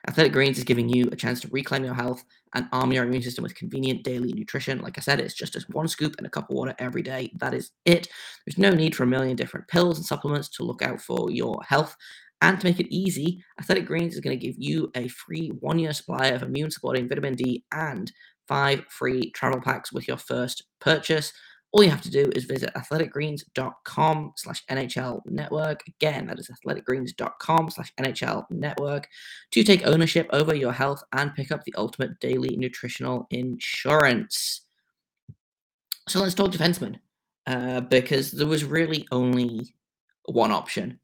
Athletic 0.07 0.33
Greens 0.33 0.57
is 0.57 0.63
giving 0.63 0.89
you 0.89 1.10
a 1.12 1.15
chance 1.15 1.41
to 1.41 1.48
reclaim 1.51 1.83
your 1.83 1.93
health 1.93 2.24
and 2.55 2.67
arm 2.71 2.91
your 2.91 3.05
immune 3.05 3.21
system 3.21 3.43
with 3.43 3.55
convenient 3.55 4.03
daily 4.03 4.33
nutrition. 4.33 4.79
Like 4.79 4.98
I 4.98 5.01
said, 5.01 5.19
it's 5.19 5.36
just 5.36 5.55
one 5.69 5.88
scoop 5.88 6.15
and 6.17 6.25
a 6.25 6.29
cup 6.29 6.50
of 6.50 6.55
water 6.55 6.74
every 6.79 7.03
day. 7.03 7.31
That 7.38 7.53
is 7.53 7.71
it. 7.86 8.07
There's 8.45 8.57
no 8.57 8.71
need 8.71 8.95
for 8.95 9.03
a 9.03 9.07
million 9.07 9.36
different 9.36 9.67
pills 9.67 9.98
and 9.98 10.05
supplements 10.05 10.50
to 10.50 10.63
look 10.63 10.81
out 10.81 11.01
for 11.01 11.29
your 11.29 11.62
health. 11.67 11.95
And 12.41 12.60
to 12.60 12.65
make 12.65 12.79
it 12.79 12.93
easy, 12.93 13.43
Athletic 13.60 13.86
Greens 13.86 14.15
is 14.15 14.21
going 14.21 14.38
to 14.38 14.45
give 14.45 14.55
you 14.57 14.91
a 14.95 15.07
free 15.10 15.50
one 15.60 15.77
year 15.77 15.93
supply 15.93 16.27
of 16.27 16.41
immune 16.41 16.71
supporting 16.71 17.07
vitamin 17.07 17.36
D 17.36 17.63
and 17.71 18.12
five 18.48 18.83
free 18.89 19.29
travel 19.31 19.62
packs 19.62 19.93
with 19.93 20.07
your 20.07 20.17
first 20.17 20.63
purchase 20.79 21.31
all 21.71 21.83
you 21.83 21.89
have 21.89 22.01
to 22.01 22.11
do 22.11 22.29
is 22.35 22.43
visit 22.43 22.73
athleticgreens.com 22.75 24.33
slash 24.35 24.65
NHL 24.65 25.21
network. 25.25 25.83
Again, 25.87 26.27
that 26.27 26.39
is 26.39 26.49
athleticgreens.com 26.49 27.69
slash 27.69 27.93
NHL 27.99 28.45
network 28.49 29.07
to 29.51 29.63
take 29.63 29.87
ownership 29.87 30.27
over 30.33 30.53
your 30.53 30.73
health 30.73 31.01
and 31.13 31.33
pick 31.33 31.51
up 31.51 31.63
the 31.63 31.73
ultimate 31.77 32.19
daily 32.19 32.57
nutritional 32.57 33.25
insurance. 33.29 34.61
So 36.09 36.19
let's 36.19 36.35
talk 36.35 36.51
defenseman 36.51 36.97
uh, 37.47 37.81
because 37.81 38.31
there 38.31 38.47
was 38.47 38.65
really 38.65 39.07
only 39.11 39.73
one 40.25 40.51
option 40.51 40.99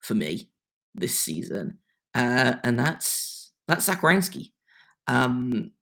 for 0.00 0.14
me 0.14 0.48
this 0.94 1.18
season, 1.18 1.78
uh, 2.14 2.54
and 2.62 2.78
that's 2.78 3.52
that's 3.66 3.86
Zach 3.86 4.02
Werenski. 4.02 4.52
Um, 5.08 5.72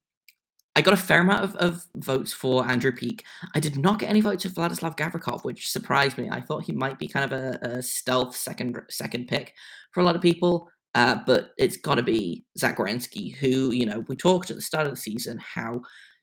I 0.77 0.83
got 0.83 0.95
a 0.95 0.97
fair 0.97 1.21
amount 1.21 1.45
of, 1.45 1.57
of 1.57 1.85
votes 1.97 2.33
for 2.33 2.67
Andrew 2.67 2.93
Peeke. 2.93 3.25
I 3.55 3.61
did 3.61 3.77
not 3.77 3.99
get 3.99 4.09
any 4.09 4.21
votes 4.21 4.45
for 4.45 4.51
Vladislav 4.51 4.97
Gavrikov, 4.97 5.43
which 5.45 5.71
surprised 5.71 6.17
me. 6.17 6.29
I 6.31 6.41
thought 6.41 6.65
he 6.65 6.73
might 6.73 6.99
be 6.99 7.09
kind 7.09 7.31
of 7.31 7.33
a, 7.33 7.59
a 7.63 7.83
stealth 7.83 8.37
second 8.37 8.81
second 8.89 9.27
pick 9.27 9.53
for 9.93 10.01
a 10.01 10.05
lot 10.05 10.17
of 10.17 10.23
people. 10.23 10.69
Uh, 10.95 11.17
but 11.27 11.51
it's 11.57 11.77
got 11.77 11.97
to 11.97 12.03
be 12.03 12.45
Zach 12.59 12.79
Werenski, 12.79 13.37
who, 13.37 13.71
you 13.73 13.87
know, 13.87 14.05
we 14.09 14.17
talked 14.17 14.51
at 14.51 14.57
the 14.57 14.63
start 14.63 14.87
of 14.87 14.93
the 14.93 15.01
season 15.01 15.39
how 15.39 15.81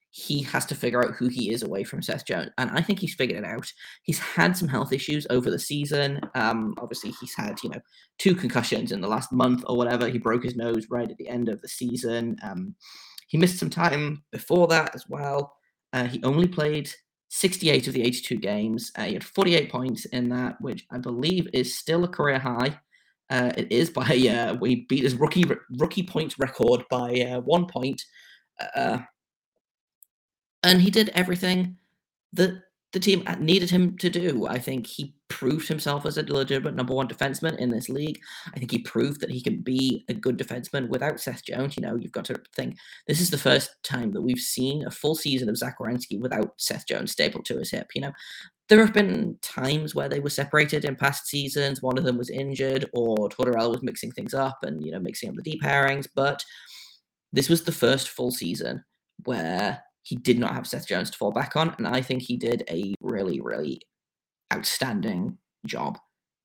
he 0.10 0.42
has 0.42 0.66
to 0.66 0.76
figure 0.76 1.04
out 1.04 1.14
who 1.14 1.28
he 1.28 1.52
is 1.52 1.64
away 1.64 1.84
from 1.84 2.02
Seth 2.02 2.26
Jones. 2.26 2.50
And 2.58 2.72
I 2.72 2.82
think 2.82 3.00
he's 3.00 3.14
figured 3.14 3.38
it 3.38 3.48
out. 3.48 3.72
He's 4.04 4.20
had 4.20 4.58
some 4.58 4.68
health 4.68 4.92
issues 4.92 5.28
over 5.30 5.52
the 5.52 5.60
season. 5.60 6.20
Um, 6.34 6.74
obviously, 6.80 7.12
he's 7.20 7.36
had, 7.36 7.62
you 7.64 7.70
know, 7.70 7.80
two 8.18 8.34
concussions 8.34 8.92
in 8.92 9.00
the 9.00 9.08
last 9.08 9.32
month 9.32 9.64
or 9.68 9.78
whatever. 9.78 10.08
He 10.08 10.18
broke 10.18 10.44
his 10.44 10.56
nose 10.56 10.88
right 10.90 11.10
at 11.10 11.18
the 11.18 11.30
end 11.30 11.50
of 11.50 11.62
the 11.62 11.68
season. 11.68 12.38
Um, 12.42 12.76
he 13.28 13.38
missed 13.38 13.60
some 13.60 13.70
time 13.70 14.24
before 14.32 14.68
that 14.68 14.96
as 14.96 15.06
well. 15.08 15.54
Uh, 15.94 16.06
he 16.06 16.22
only 16.24 16.48
played 16.48 16.90
68 17.30 17.88
of 17.88 17.94
the 17.94 18.02
82 18.02 18.36
games. 18.38 18.92
Uh, 18.96 19.04
he 19.04 19.14
had 19.14 19.24
48 19.24 19.72
points 19.72 20.06
in 20.06 20.30
that, 20.30 20.60
which 20.62 20.86
I 20.92 20.98
believe 20.98 21.48
is 21.54 21.78
still 21.78 22.04
a 22.04 22.08
career 22.08 22.40
high. 22.40 22.80
Uh, 23.30 23.52
it 23.58 23.72
is 23.72 23.90
by 23.90 24.04
uh, 24.04 24.56
we 24.56 24.86
beat 24.88 25.04
his 25.04 25.16
rookie 25.16 25.44
rookie 25.78 26.04
points 26.04 26.40
record 26.40 26.84
by 26.90 27.12
uh, 27.22 27.42
one 27.42 27.66
point, 27.66 28.02
uh, 28.74 29.00
and 30.64 30.82
he 30.82 30.90
did 30.90 31.10
everything 31.10 31.78
that 32.32 32.62
the 32.94 33.00
team 33.02 33.26
needed 33.40 33.70
him 33.70 33.98
to 33.98 34.10
do. 34.10 34.48
I 34.48 34.60
think 34.60 34.88
he 34.88 35.17
proved 35.30 35.68
himself 35.68 36.06
as 36.06 36.18
a 36.18 36.24
legitimate 36.24 36.76
number 36.76 36.94
one 36.94 37.08
defenseman 37.08 37.58
in 37.58 37.70
this 37.70 37.90
league. 37.90 38.20
I 38.54 38.60
think 38.60 38.72
he 38.72 38.80
proved 38.80 39.22
that 39.22 39.32
he 39.32 39.42
can 39.42 39.62
be 39.62 40.06
a 40.10 40.14
good 40.14 40.38
defenseman 40.38 40.88
without 40.90 41.20
Seth 41.20 41.44
Jones. 41.44 41.76
You 41.76 41.82
know, 41.82 41.96
you've 41.96 42.12
got 42.12 42.26
to 42.26 42.42
think 42.56 42.78
this 43.08 43.22
is 43.22 43.30
the 43.30 43.38
first 43.38 43.72
time 43.84 44.12
that 44.14 44.22
we've 44.22 44.40
seen 44.40 44.86
a 44.86 44.92
full 44.92 45.16
season 45.16 45.50
of 45.50 45.58
Zach 45.58 45.80
Werenski 45.80 46.20
without 46.20 46.54
Seth 46.58 46.88
Jones 46.88 47.12
stapled 47.12 47.46
to 47.46 47.58
his 47.58 47.72
hip. 47.72 47.88
You 47.94 48.02
know, 48.02 48.12
there 48.70 48.80
have 48.80 48.94
been 48.94 49.38
times 49.42 49.96
where 49.96 50.10
they 50.10 50.20
were 50.20 50.30
separated 50.30 50.86
in 50.86 50.96
past 50.96 51.28
seasons. 51.28 51.82
One 51.82 51.98
of 51.98 52.04
them 52.04 52.18
was 52.18 52.30
injured, 52.30 52.86
or 52.94 53.30
Tortorella 53.30 53.72
was 53.72 53.84
mixing 53.84 54.12
things 54.12 54.34
up 54.34 54.60
and 54.64 54.86
you 54.86 54.92
know 54.92 55.00
mixing 55.00 55.30
up 55.30 55.36
the 55.36 55.42
deep 55.42 55.62
pairings. 55.62 56.08
But 56.14 56.44
this 57.34 57.50
was 57.50 57.64
the 57.64 57.72
first 57.72 58.10
full 58.10 58.32
season 58.32 58.84
where 59.26 59.84
he 60.04 60.16
did 60.16 60.40
not 60.40 60.54
have 60.54 60.68
Seth 60.68 60.88
Jones 60.88 61.10
to 61.12 61.18
fall 61.18 61.32
back 61.32 61.56
on, 61.56 61.76
and 61.78 61.88
I 61.88 62.02
think 62.02 62.22
he 62.22 62.38
did 62.38 62.64
a 62.70 62.94
really, 63.02 63.42
really 63.42 63.82
outstanding 64.54 65.38
job 65.66 65.98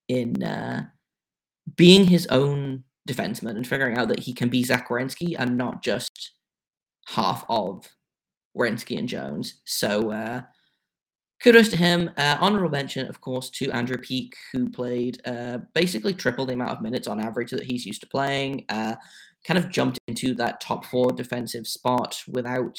in 0.08 0.42
uh, 0.42 0.86
being 1.76 2.06
his 2.06 2.26
own 2.28 2.84
defenseman 3.08 3.56
and 3.56 3.66
figuring 3.66 3.96
out 3.96 4.08
that 4.08 4.20
he 4.20 4.32
can 4.32 4.48
be 4.48 4.64
Zach 4.64 4.88
Werenski 4.88 5.34
and 5.38 5.56
not 5.56 5.82
just 5.82 6.32
half 7.06 7.44
of 7.48 7.88
Werenski 8.56 8.98
and 8.98 9.08
Jones. 9.08 9.60
So 9.64 10.10
uh, 10.10 10.42
kudos 11.42 11.68
to 11.70 11.76
him. 11.76 12.10
Uh, 12.16 12.36
honorable 12.40 12.70
mention, 12.70 13.08
of 13.08 13.20
course, 13.20 13.50
to 13.50 13.70
Andrew 13.70 13.96
Peeke, 13.96 14.34
who 14.52 14.70
played 14.70 15.20
uh, 15.24 15.58
basically 15.74 16.14
triple 16.14 16.46
the 16.46 16.54
amount 16.54 16.70
of 16.70 16.82
minutes 16.82 17.08
on 17.08 17.20
average 17.20 17.50
that 17.50 17.64
he's 17.64 17.86
used 17.86 18.02
to 18.02 18.06
playing. 18.06 18.64
Uh, 18.68 18.94
kind 19.44 19.58
of 19.58 19.70
jumped 19.70 19.98
into 20.06 20.34
that 20.34 20.60
top 20.60 20.84
four 20.84 21.10
defensive 21.10 21.66
spot 21.66 22.22
without 22.28 22.78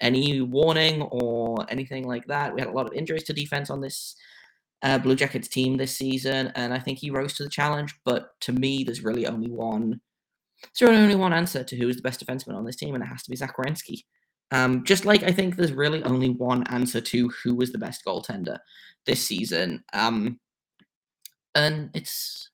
any 0.00 0.40
warning 0.40 1.02
or 1.02 1.66
anything 1.68 2.06
like 2.06 2.26
that. 2.26 2.54
We 2.54 2.62
had 2.62 2.70
a 2.70 2.72
lot 2.72 2.86
of 2.86 2.94
injuries 2.94 3.24
to 3.24 3.34
defense 3.34 3.68
on 3.68 3.82
this 3.82 4.16
uh, 4.82 4.98
Blue 4.98 5.16
Jackets 5.16 5.48
team 5.48 5.76
this 5.76 5.96
season, 5.96 6.52
and 6.54 6.72
I 6.72 6.78
think 6.78 6.98
he 6.98 7.10
rose 7.10 7.34
to 7.34 7.44
the 7.44 7.50
challenge. 7.50 7.94
But 8.04 8.38
to 8.42 8.52
me, 8.52 8.84
there's 8.84 9.02
really 9.02 9.26
only 9.26 9.50
one. 9.50 10.00
There's 10.62 10.90
really 10.90 11.02
only 11.02 11.16
one 11.16 11.32
answer 11.32 11.64
to 11.64 11.76
who 11.76 11.88
is 11.88 11.96
the 11.96 12.02
best 12.02 12.24
defenseman 12.24 12.56
on 12.56 12.64
this 12.64 12.76
team, 12.76 12.94
and 12.94 13.02
it 13.02 13.08
has 13.08 13.22
to 13.24 13.30
be 13.30 13.36
Zach. 13.36 13.54
Um, 14.50 14.84
just 14.84 15.04
like 15.04 15.22
I 15.22 15.32
think 15.32 15.56
there's 15.56 15.72
really 15.72 16.02
only 16.04 16.30
one 16.30 16.66
answer 16.68 17.00
to 17.00 17.28
who 17.42 17.54
was 17.54 17.70
the 17.70 17.78
best 17.78 18.04
goaltender 18.04 18.58
this 19.04 19.24
season, 19.24 19.84
um, 19.92 20.38
and 21.54 21.90
it's 21.94 22.50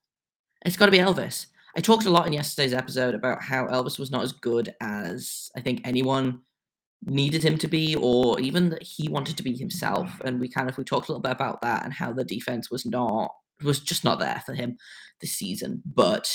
it's 0.64 0.76
got 0.76 0.86
to 0.86 0.92
be 0.92 0.98
Elvis. 0.98 1.46
I 1.76 1.80
talked 1.80 2.06
a 2.06 2.10
lot 2.10 2.26
in 2.26 2.32
yesterday's 2.32 2.72
episode 2.72 3.14
about 3.14 3.42
how 3.42 3.66
Elvis 3.66 3.98
was 3.98 4.10
not 4.10 4.22
as 4.22 4.32
good 4.32 4.74
as 4.80 5.50
I 5.56 5.60
think 5.60 5.80
anyone 5.84 6.40
needed 7.06 7.42
him 7.42 7.58
to 7.58 7.68
be, 7.68 7.96
or 7.96 8.40
even 8.40 8.70
that 8.70 8.82
he 8.82 9.08
wanted 9.08 9.36
to 9.36 9.42
be 9.42 9.56
himself. 9.56 10.20
And 10.24 10.40
we 10.40 10.48
kind 10.48 10.68
of 10.68 10.76
we 10.78 10.84
talked 10.84 11.08
a 11.08 11.12
little 11.12 11.22
bit 11.22 11.32
about 11.32 11.60
that 11.62 11.84
and 11.84 11.92
how 11.92 12.12
the 12.12 12.24
defense 12.24 12.70
was 12.70 12.86
not 12.86 13.32
was 13.62 13.80
just 13.80 14.04
not 14.04 14.18
there 14.18 14.42
for 14.44 14.54
him 14.54 14.76
this 15.20 15.32
season. 15.32 15.82
But 15.84 16.28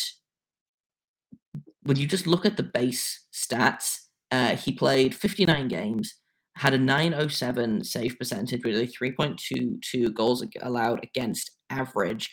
when 1.84 1.98
you 1.98 2.08
just 2.08 2.28
look 2.28 2.46
at 2.46 2.58
the 2.58 2.64
base 2.64 3.26
stats, 3.34 3.98
uh, 4.32 4.56
he 4.56 4.72
played 4.72 5.16
59 5.16 5.68
games, 5.68 6.16
had 6.56 6.74
a 6.74 6.78
907 6.78 7.84
save 7.84 8.18
percentage 8.18 8.64
with 8.64 8.76
a 8.76 8.88
3.22 8.88 10.14
goals 10.14 10.46
allowed 10.62 11.04
against 11.04 11.52
average. 11.70 12.30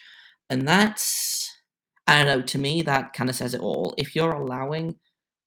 And 0.51 0.67
that's 0.67 1.53
I 2.07 2.23
don't 2.23 2.27
know. 2.27 2.43
To 2.43 2.59
me, 2.59 2.83
that 2.83 3.13
kind 3.13 3.29
of 3.29 3.37
says 3.37 3.55
it 3.55 3.61
all. 3.61 3.95
If 3.99 4.15
you're 4.15 4.33
allowing 4.33 4.97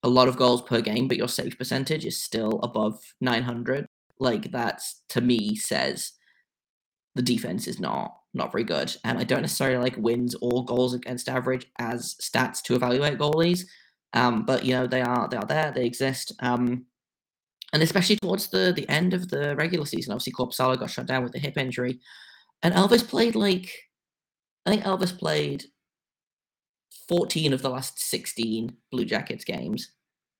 a 0.02 0.08
lot 0.08 0.28
of 0.28 0.36
goals 0.36 0.62
per 0.62 0.80
game, 0.80 1.08
but 1.08 1.16
your 1.16 1.28
save 1.28 1.58
percentage 1.58 2.06
is 2.06 2.18
still 2.18 2.60
above 2.62 3.14
900, 3.20 3.86
like 4.18 4.50
that's 4.50 5.02
to 5.10 5.20
me 5.20 5.56
says 5.56 6.12
the 7.14 7.22
defense 7.22 7.66
is 7.66 7.80
not 7.80 8.16
not 8.32 8.52
very 8.52 8.64
good. 8.64 8.94
And 9.04 9.18
I 9.18 9.24
don't 9.24 9.40
necessarily 9.40 9.78
like 9.78 9.96
wins 9.96 10.36
or 10.40 10.64
goals 10.64 10.94
against 10.94 11.28
average 11.28 11.66
as 11.78 12.14
stats 12.22 12.62
to 12.62 12.74
evaluate 12.76 13.18
goalies. 13.18 13.64
Um, 14.12 14.44
but 14.44 14.64
you 14.64 14.74
know 14.74 14.86
they 14.86 15.02
are 15.02 15.28
they 15.28 15.36
are 15.36 15.46
there, 15.46 15.72
they 15.74 15.84
exist. 15.84 16.32
Um, 16.40 16.86
and 17.72 17.82
especially 17.82 18.16
towards 18.16 18.48
the 18.48 18.72
the 18.74 18.88
end 18.88 19.14
of 19.14 19.28
the 19.28 19.56
regular 19.56 19.86
season, 19.86 20.12
obviously 20.12 20.32
Korpisalo 20.32 20.78
got 20.78 20.90
shut 20.90 21.06
down 21.06 21.22
with 21.22 21.34
a 21.34 21.38
hip 21.38 21.56
injury, 21.56 22.00
and 22.62 22.74
Elvis 22.74 23.06
played 23.06 23.34
like 23.34 23.70
I 24.66 24.70
think 24.70 24.84
Elvis 24.84 25.16
played 25.16 25.64
14 27.08 27.52
of 27.52 27.62
the 27.62 27.70
last 27.70 28.00
16 28.00 28.76
Blue 28.90 29.04
Jackets 29.04 29.44
games. 29.44 29.92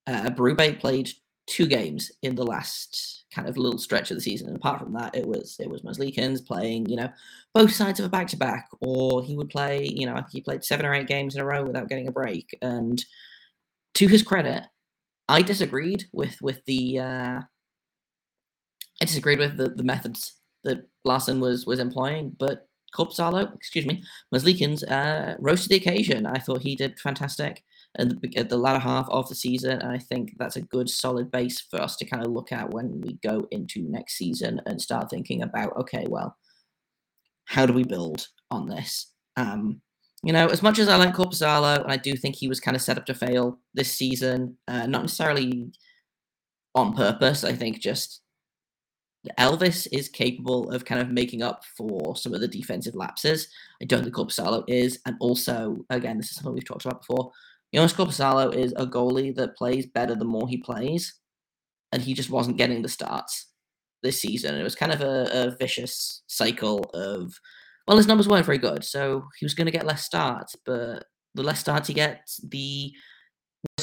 Uh, 0.07 0.31
played 0.79 1.11
two 1.47 1.67
games 1.67 2.13
in 2.23 2.35
the 2.35 2.45
last 2.45 3.25
kind 3.33 3.49
of 3.49 3.57
little 3.57 3.79
stretch 3.79 4.11
of 4.11 4.17
the 4.17 4.21
season. 4.21 4.49
And 4.49 4.57
apart 4.57 4.81
from 4.81 4.93
that, 4.95 5.17
it 5.17 5.27
was 5.27 5.57
it 5.61 5.69
was 5.69 5.83
Merzlikins 5.83 6.45
playing, 6.47 6.89
you 6.89 6.97
know, 6.97 7.11
both 7.55 7.73
sides 7.73 8.01
of 8.01 8.07
a 8.07 8.09
back 8.09 8.29
to 8.29 8.37
back, 8.37 8.69
or 8.81 9.23
he 9.23 9.37
would 9.37 9.51
play, 9.51 9.85
you 9.85 10.07
know, 10.07 10.23
he 10.31 10.41
played 10.41 10.65
seven 10.65 10.87
or 10.87 10.95
eight 10.95 11.07
games 11.07 11.35
in 11.35 11.41
a 11.41 11.45
row 11.45 11.65
without 11.65 11.89
getting 11.89 12.09
a 12.09 12.13
break. 12.13 12.57
And 12.63 13.05
to 13.95 14.07
his 14.07 14.23
credit, 14.23 14.65
I 15.29 15.43
disagreed 15.43 16.05
with 16.13 16.41
with 16.41 16.65
the 16.65 16.99
uh, 16.99 17.41
I 19.01 19.05
disagreed 19.05 19.39
with 19.39 19.57
the, 19.57 19.71
the 19.71 19.85
methods 19.85 20.35
that 20.65 20.89
Larsen 21.05 21.41
was 21.41 21.67
was 21.67 21.81
employing, 21.81 22.35
but 22.39 22.69
Korpisalo, 22.95 23.55
excuse 23.55 23.87
me, 23.87 24.03
Merzlikins 24.35 24.89
uh, 24.91 25.37
rose 25.39 25.63
to 25.63 25.69
the 25.69 25.77
occasion. 25.77 26.27
I 26.27 26.39
thought 26.39 26.63
he 26.63 26.77
did 26.77 26.99
fantastic 26.99 27.63
at 27.99 28.09
the, 28.09 28.37
at 28.37 28.49
the 28.49 28.57
latter 28.57 28.79
half 28.79 29.09
of 29.09 29.29
the 29.29 29.35
season, 29.35 29.81
and 29.81 29.91
I 29.91 29.99
think 29.99 30.35
that's 30.39 30.57
a 30.57 30.63
good 30.63 30.89
solid 30.89 31.31
base 31.31 31.61
for 31.61 31.81
us 31.81 31.97
to 31.97 32.05
kind 32.05 32.25
of 32.25 32.33
look 32.33 32.53
at 32.53 32.71
when 32.71 33.01
we 33.01 33.19
go 33.23 33.47
into 33.51 33.83
next 33.83 34.17
season 34.17 34.61
and 34.67 34.81
start 34.81 35.11
thinking 35.11 35.43
about 35.43 35.77
okay, 35.77 36.07
well, 36.09 36.37
how 37.47 37.67
do 37.67 37.73
we 37.73 37.85
build 37.85 38.29
on 38.51 38.67
this? 38.67 39.13
Um, 39.37 39.81
you 40.23 40.33
know, 40.33 40.49
as 40.49 40.63
much 40.63 40.79
as 40.79 40.89
I 40.89 40.97
like 40.97 41.15
Korpisalo, 41.15 41.83
and 41.83 41.91
I 41.91 41.97
do 41.97 42.15
think 42.15 42.37
he 42.37 42.49
was 42.49 42.61
kind 42.61 42.77
of 42.77 42.83
set 42.83 42.99
up 42.99 43.07
to 43.07 43.15
fail 43.15 43.59
this 43.75 43.93
season, 43.93 44.57
uh, 44.69 44.87
not 44.87 45.03
necessarily 45.03 45.73
on 46.75 46.95
purpose. 46.95 47.43
I 47.43 47.55
think 47.55 47.81
just 47.81 48.20
Elvis 49.39 49.87
is 49.93 50.09
capable 50.09 50.71
of 50.71 50.85
kind 50.85 51.01
of 51.01 51.11
making 51.11 51.43
up 51.43 51.63
for 51.77 52.17
some 52.17 52.33
of 52.33 52.41
the 52.41 52.49
defensive 52.49 52.95
lapses. 52.95 53.49
I 53.83 53.85
don't 53.85 54.03
think 54.03 54.15
Korpisalo 54.15 54.65
is. 54.67 55.01
And 55.05 55.17
also, 55.21 55.85
again, 55.91 56.17
this 56.17 56.31
is 56.31 56.37
something 56.37 56.55
we've 56.55 56.65
talked 56.65 56.87
about 56.87 57.03
before. 57.07 57.31
Jonas 57.75 57.93
Korpisalo 57.93 58.55
is 58.55 58.73
a 58.77 58.87
goalie 58.87 59.35
that 59.37 59.57
plays 59.57 59.87
better 59.87 60.15
the 60.15 60.25
more 60.25 60.49
he 60.49 60.57
plays. 60.57 61.15
And 61.93 62.01
he 62.01 62.15
just 62.15 62.31
wasn't 62.31 62.57
getting 62.57 62.83
the 62.83 62.89
starts 62.89 63.49
this 64.03 64.21
season. 64.21 64.55
It 64.55 64.63
was 64.63 64.75
kind 64.75 64.93
of 64.93 65.03
a, 65.03 65.29
a 65.33 65.57
vicious 65.57 66.23
cycle 66.27 66.81
of, 66.95 67.35
well, 67.87 67.99
his 67.99 68.07
numbers 68.07 68.29
weren't 68.29 68.47
very 68.47 68.59
good. 68.59 68.85
So 68.85 69.25
he 69.39 69.45
was 69.45 69.55
going 69.55 69.67
to 69.67 69.73
get 69.73 69.87
less 69.87 70.05
starts. 70.05 70.57
But 70.65 71.05
the 71.35 71.43
less 71.43 71.61
starts 71.61 71.89
he 71.89 71.95
gets, 71.95 72.41
the 72.49 72.93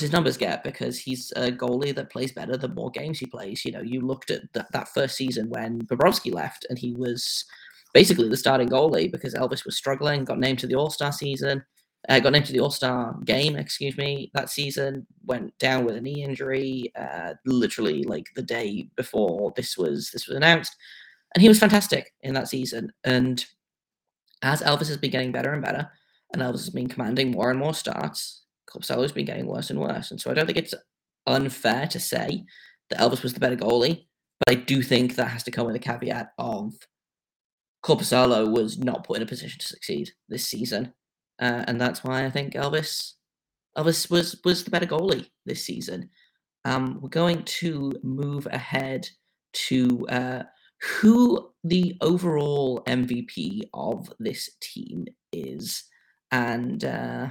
his 0.02 0.12
numbers 0.12 0.38
get 0.38 0.64
because 0.64 1.00
he's 1.00 1.32
a 1.36 1.52
goalie 1.52 1.96
that 1.96 2.10
plays 2.10 2.32
better 2.32 2.58
the 2.58 2.68
more 2.68 2.92
games 2.92 3.20
he 3.20 3.26
plays. 3.26 3.64
You 3.66 3.72
know, 3.72 3.82
you 3.82 4.02
looked 4.02 4.32
at 4.32 4.52
th- 4.54 4.66
that 4.72 4.90
first 4.90 5.16
season 5.16 5.50
when 5.50 5.82
Bobrovsky 5.84 6.34
left 6.34 6.66
and 6.70 6.78
he 6.78 6.94
was 6.94 7.46
basically 7.94 8.30
the 8.30 8.38
starting 8.38 8.70
goalie 8.70 9.12
because 9.12 9.34
Elvis 9.34 9.66
was 9.66 9.78
struggling, 9.78 10.26
got 10.26 10.40
named 10.40 10.60
to 10.60 10.68
the 10.68 10.76
All 10.76 10.90
Star 10.90 11.12
season, 11.12 11.64
uh, 12.10 12.20
got 12.20 12.32
named 12.32 12.46
to 12.46 12.54
the 12.54 12.60
All 12.60 12.72
Star 12.72 13.16
game, 13.26 13.56
excuse 13.56 13.98
me, 13.98 14.32
that 14.34 14.50
season, 14.50 15.06
went 15.26 15.58
down 15.60 15.86
with 15.86 15.96
a 15.96 16.02
knee 16.02 16.24
injury, 16.24 16.92
uh, 16.96 17.34
literally 17.46 18.04
like 18.04 18.28
the 18.36 18.44
day 18.44 18.90
before 18.96 19.52
this 19.56 19.78
was 19.78 20.12
this 20.12 20.28
was 20.28 20.38
announced, 20.38 20.76
and 21.36 21.42
he 21.42 21.48
was 21.48 21.60
fantastic 21.60 22.14
in 22.22 22.34
that 22.34 22.48
season. 22.48 22.92
And 23.04 23.44
as 24.42 24.62
Elvis 24.62 24.88
has 24.88 24.98
been 24.98 25.12
getting 25.12 25.32
better 25.32 25.54
and 25.54 25.64
better, 25.64 25.90
and 26.34 26.42
Elvis 26.42 26.66
has 26.66 26.70
been 26.70 26.88
commanding 26.88 27.32
more 27.32 27.50
and 27.50 27.60
more 27.60 27.74
starts, 27.74 28.44
Korpisalo's 28.78 29.12
been 29.12 29.26
getting 29.26 29.48
worse 29.48 29.70
and 29.70 29.80
worse. 29.80 30.12
And 30.12 30.20
so 30.20 30.30
I 30.30 30.34
don't 30.34 30.46
think 30.46 30.58
it's 30.58 30.74
unfair 31.26 31.88
to 31.88 32.00
say 32.00 32.46
that 32.90 33.00
Elvis 33.00 33.24
was 33.24 33.34
the 33.34 33.40
better 33.40 33.56
goalie, 33.56 34.06
but 34.40 34.56
I 34.56 34.56
do 34.56 34.82
think 34.82 35.16
that 35.16 35.30
has 35.30 35.44
to 35.44 35.52
come 35.52 35.66
with 35.68 35.76
a 35.76 35.80
caveat 35.80 36.32
of 36.38 36.74
Korpisalo 37.84 38.52
was 38.52 38.78
not 38.78 39.06
put 39.06 39.18
in 39.18 39.24
a 39.24 39.28
position 39.28 39.60
to 39.60 39.68
succeed 39.68 40.12
this 40.30 40.46
season. 40.46 40.94
Uh, 41.40 41.64
and 41.68 41.80
that's 41.80 42.04
why 42.04 42.26
I 42.26 42.30
think 42.30 42.54
Elvis 42.54 43.14
Elvis 43.78 44.10
was 44.10 44.40
was 44.44 44.64
the 44.64 44.72
better 44.72 44.88
goalie 44.88 45.30
this 45.46 45.64
season. 45.64 46.10
Um, 46.66 47.00
we're 47.02 47.10
going 47.10 47.44
to 47.44 47.94
move 48.04 48.48
ahead 48.48 49.08
to 49.54 50.08
uh, 50.10 50.44
who 50.82 51.52
the 51.64 51.96
overall 52.02 52.84
MVP 52.88 53.70
of 53.74 54.12
this 54.20 54.50
team 54.62 55.06
is. 55.32 55.84
And 56.32 56.84
uh, 56.84 57.30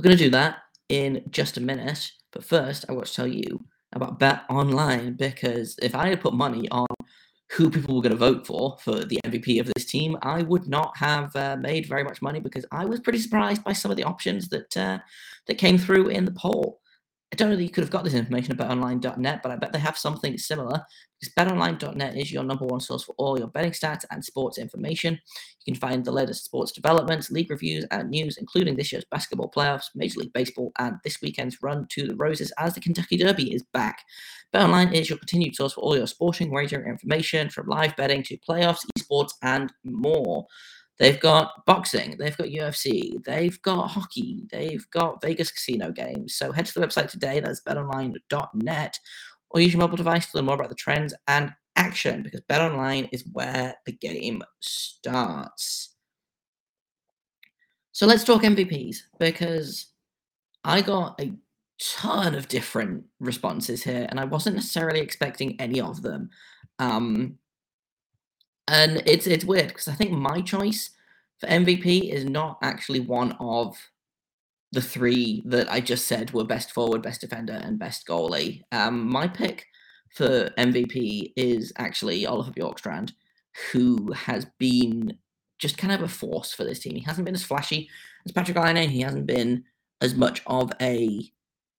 we're 0.00 0.08
going 0.08 0.16
to 0.16 0.24
do 0.24 0.30
that 0.30 0.62
in 0.88 1.22
just 1.28 1.58
a 1.58 1.60
minute. 1.60 2.10
But 2.32 2.42
first, 2.42 2.86
I 2.88 2.92
want 2.92 3.06
to 3.06 3.12
tell 3.12 3.26
you 3.26 3.66
about 3.92 4.18
Bet 4.18 4.44
Online 4.48 5.12
because 5.12 5.76
if 5.82 5.94
I 5.94 6.08
had 6.08 6.22
put 6.22 6.32
money 6.32 6.66
on 6.70 6.86
who 7.50 7.68
people 7.68 7.94
were 7.96 8.00
going 8.00 8.12
to 8.12 8.16
vote 8.16 8.46
for 8.46 8.78
for 8.82 9.04
the 9.04 9.20
MVP 9.26 9.60
of 9.60 9.70
this 9.74 9.84
team, 9.84 10.16
I 10.22 10.40
would 10.40 10.66
not 10.66 10.96
have 10.96 11.36
uh, 11.36 11.58
made 11.60 11.86
very 11.86 12.02
much 12.02 12.22
money 12.22 12.40
because 12.40 12.64
I 12.72 12.86
was 12.86 13.00
pretty 13.00 13.18
surprised 13.18 13.62
by 13.62 13.74
some 13.74 13.90
of 13.90 13.98
the 13.98 14.04
options 14.04 14.48
that 14.48 14.74
uh, 14.74 15.00
that 15.46 15.58
came 15.58 15.76
through 15.76 16.08
in 16.08 16.24
the 16.24 16.32
poll. 16.32 16.80
I 17.32 17.36
don't 17.36 17.50
know 17.50 17.56
that 17.56 17.62
you 17.62 17.70
could 17.70 17.84
have 17.84 17.92
got 17.92 18.02
this 18.02 18.14
information 18.14 18.52
at 18.52 18.58
betonline.net, 18.58 19.40
but 19.42 19.52
I 19.52 19.56
bet 19.56 19.72
they 19.72 19.78
have 19.78 19.96
something 19.96 20.36
similar 20.36 20.84
because 21.20 21.34
betonline.net 21.34 22.16
is 22.16 22.32
your 22.32 22.42
number 22.42 22.66
one 22.66 22.80
source 22.80 23.04
for 23.04 23.14
all 23.18 23.38
your 23.38 23.46
betting 23.46 23.70
stats 23.70 24.04
and 24.10 24.24
sports 24.24 24.58
information. 24.58 25.14
You 25.64 25.72
can 25.72 25.80
find 25.80 26.04
the 26.04 26.10
latest 26.10 26.44
sports 26.44 26.72
developments, 26.72 27.30
league 27.30 27.50
reviews, 27.50 27.84
and 27.92 28.10
news, 28.10 28.36
including 28.36 28.74
this 28.74 28.90
year's 28.90 29.04
basketball 29.12 29.48
playoffs, 29.48 29.90
Major 29.94 30.20
League 30.20 30.32
Baseball, 30.32 30.72
and 30.80 30.96
this 31.04 31.20
weekend's 31.22 31.62
run 31.62 31.86
to 31.90 32.08
the 32.08 32.16
Roses 32.16 32.52
as 32.58 32.74
the 32.74 32.80
Kentucky 32.80 33.16
Derby 33.16 33.54
is 33.54 33.62
back. 33.72 34.02
BetOnline 34.52 34.92
is 34.92 35.08
your 35.08 35.18
continued 35.18 35.54
source 35.54 35.74
for 35.74 35.82
all 35.82 35.96
your 35.96 36.08
sporting 36.08 36.50
wagering 36.50 36.88
information 36.88 37.48
from 37.48 37.68
live 37.68 37.94
betting 37.94 38.24
to 38.24 38.38
playoffs, 38.38 38.84
esports, 38.98 39.34
and 39.42 39.72
more. 39.84 40.46
They've 41.00 41.18
got 41.18 41.64
boxing, 41.64 42.16
they've 42.18 42.36
got 42.36 42.48
UFC, 42.48 43.24
they've 43.24 43.60
got 43.62 43.88
hockey, 43.88 44.46
they've 44.52 44.86
got 44.90 45.22
Vegas 45.22 45.50
casino 45.50 45.90
games. 45.90 46.34
So 46.34 46.52
head 46.52 46.66
to 46.66 46.78
the 46.78 46.86
website 46.86 47.08
today, 47.08 47.40
that's 47.40 47.62
betonline.net, 47.62 49.00
or 49.48 49.60
use 49.62 49.72
your 49.72 49.80
mobile 49.80 49.96
device 49.96 50.30
to 50.30 50.36
learn 50.36 50.44
more 50.44 50.56
about 50.56 50.68
the 50.68 50.74
trends 50.74 51.14
and 51.26 51.54
action 51.76 52.22
because 52.22 52.42
betonline 52.42 53.08
is 53.12 53.24
where 53.32 53.74
the 53.86 53.92
game 53.92 54.42
starts. 54.60 55.94
So 57.92 58.06
let's 58.06 58.22
talk 58.22 58.42
MVPs 58.42 58.98
because 59.18 59.86
I 60.64 60.82
got 60.82 61.18
a 61.18 61.32
ton 61.80 62.34
of 62.34 62.46
different 62.48 63.04
responses 63.20 63.82
here 63.82 64.06
and 64.10 64.20
I 64.20 64.26
wasn't 64.26 64.56
necessarily 64.56 65.00
expecting 65.00 65.58
any 65.58 65.80
of 65.80 66.02
them. 66.02 66.28
Um, 66.78 67.38
and 68.70 69.02
it's 69.04 69.26
it's 69.26 69.44
weird 69.44 69.68
because 69.68 69.88
I 69.88 69.94
think 69.94 70.12
my 70.12 70.40
choice 70.40 70.90
for 71.38 71.48
MVP 71.48 72.10
is 72.10 72.24
not 72.24 72.58
actually 72.62 73.00
one 73.00 73.32
of 73.40 73.76
the 74.72 74.80
three 74.80 75.42
that 75.46 75.70
I 75.70 75.80
just 75.80 76.06
said 76.06 76.32
were 76.32 76.44
best 76.44 76.70
forward, 76.70 77.02
best 77.02 77.20
defender, 77.20 77.54
and 77.54 77.78
best 77.78 78.06
goalie. 78.06 78.62
Um, 78.70 79.08
my 79.08 79.26
pick 79.26 79.66
for 80.14 80.50
MVP 80.50 81.32
is 81.36 81.72
actually 81.76 82.24
Oliver 82.26 82.52
Bjorkstrand, 82.52 83.12
who 83.72 84.12
has 84.12 84.46
been 84.58 85.18
just 85.58 85.76
kind 85.76 85.92
of 85.92 86.02
a 86.02 86.08
force 86.08 86.52
for 86.52 86.62
this 86.62 86.78
team. 86.78 86.94
He 86.94 87.02
hasn't 87.02 87.24
been 87.24 87.34
as 87.34 87.42
flashy 87.42 87.88
as 88.24 88.32
Patrik 88.32 88.62
Laine. 88.62 88.88
He 88.88 89.00
hasn't 89.00 89.26
been 89.26 89.64
as 90.00 90.14
much 90.14 90.42
of 90.46 90.72
a 90.80 91.28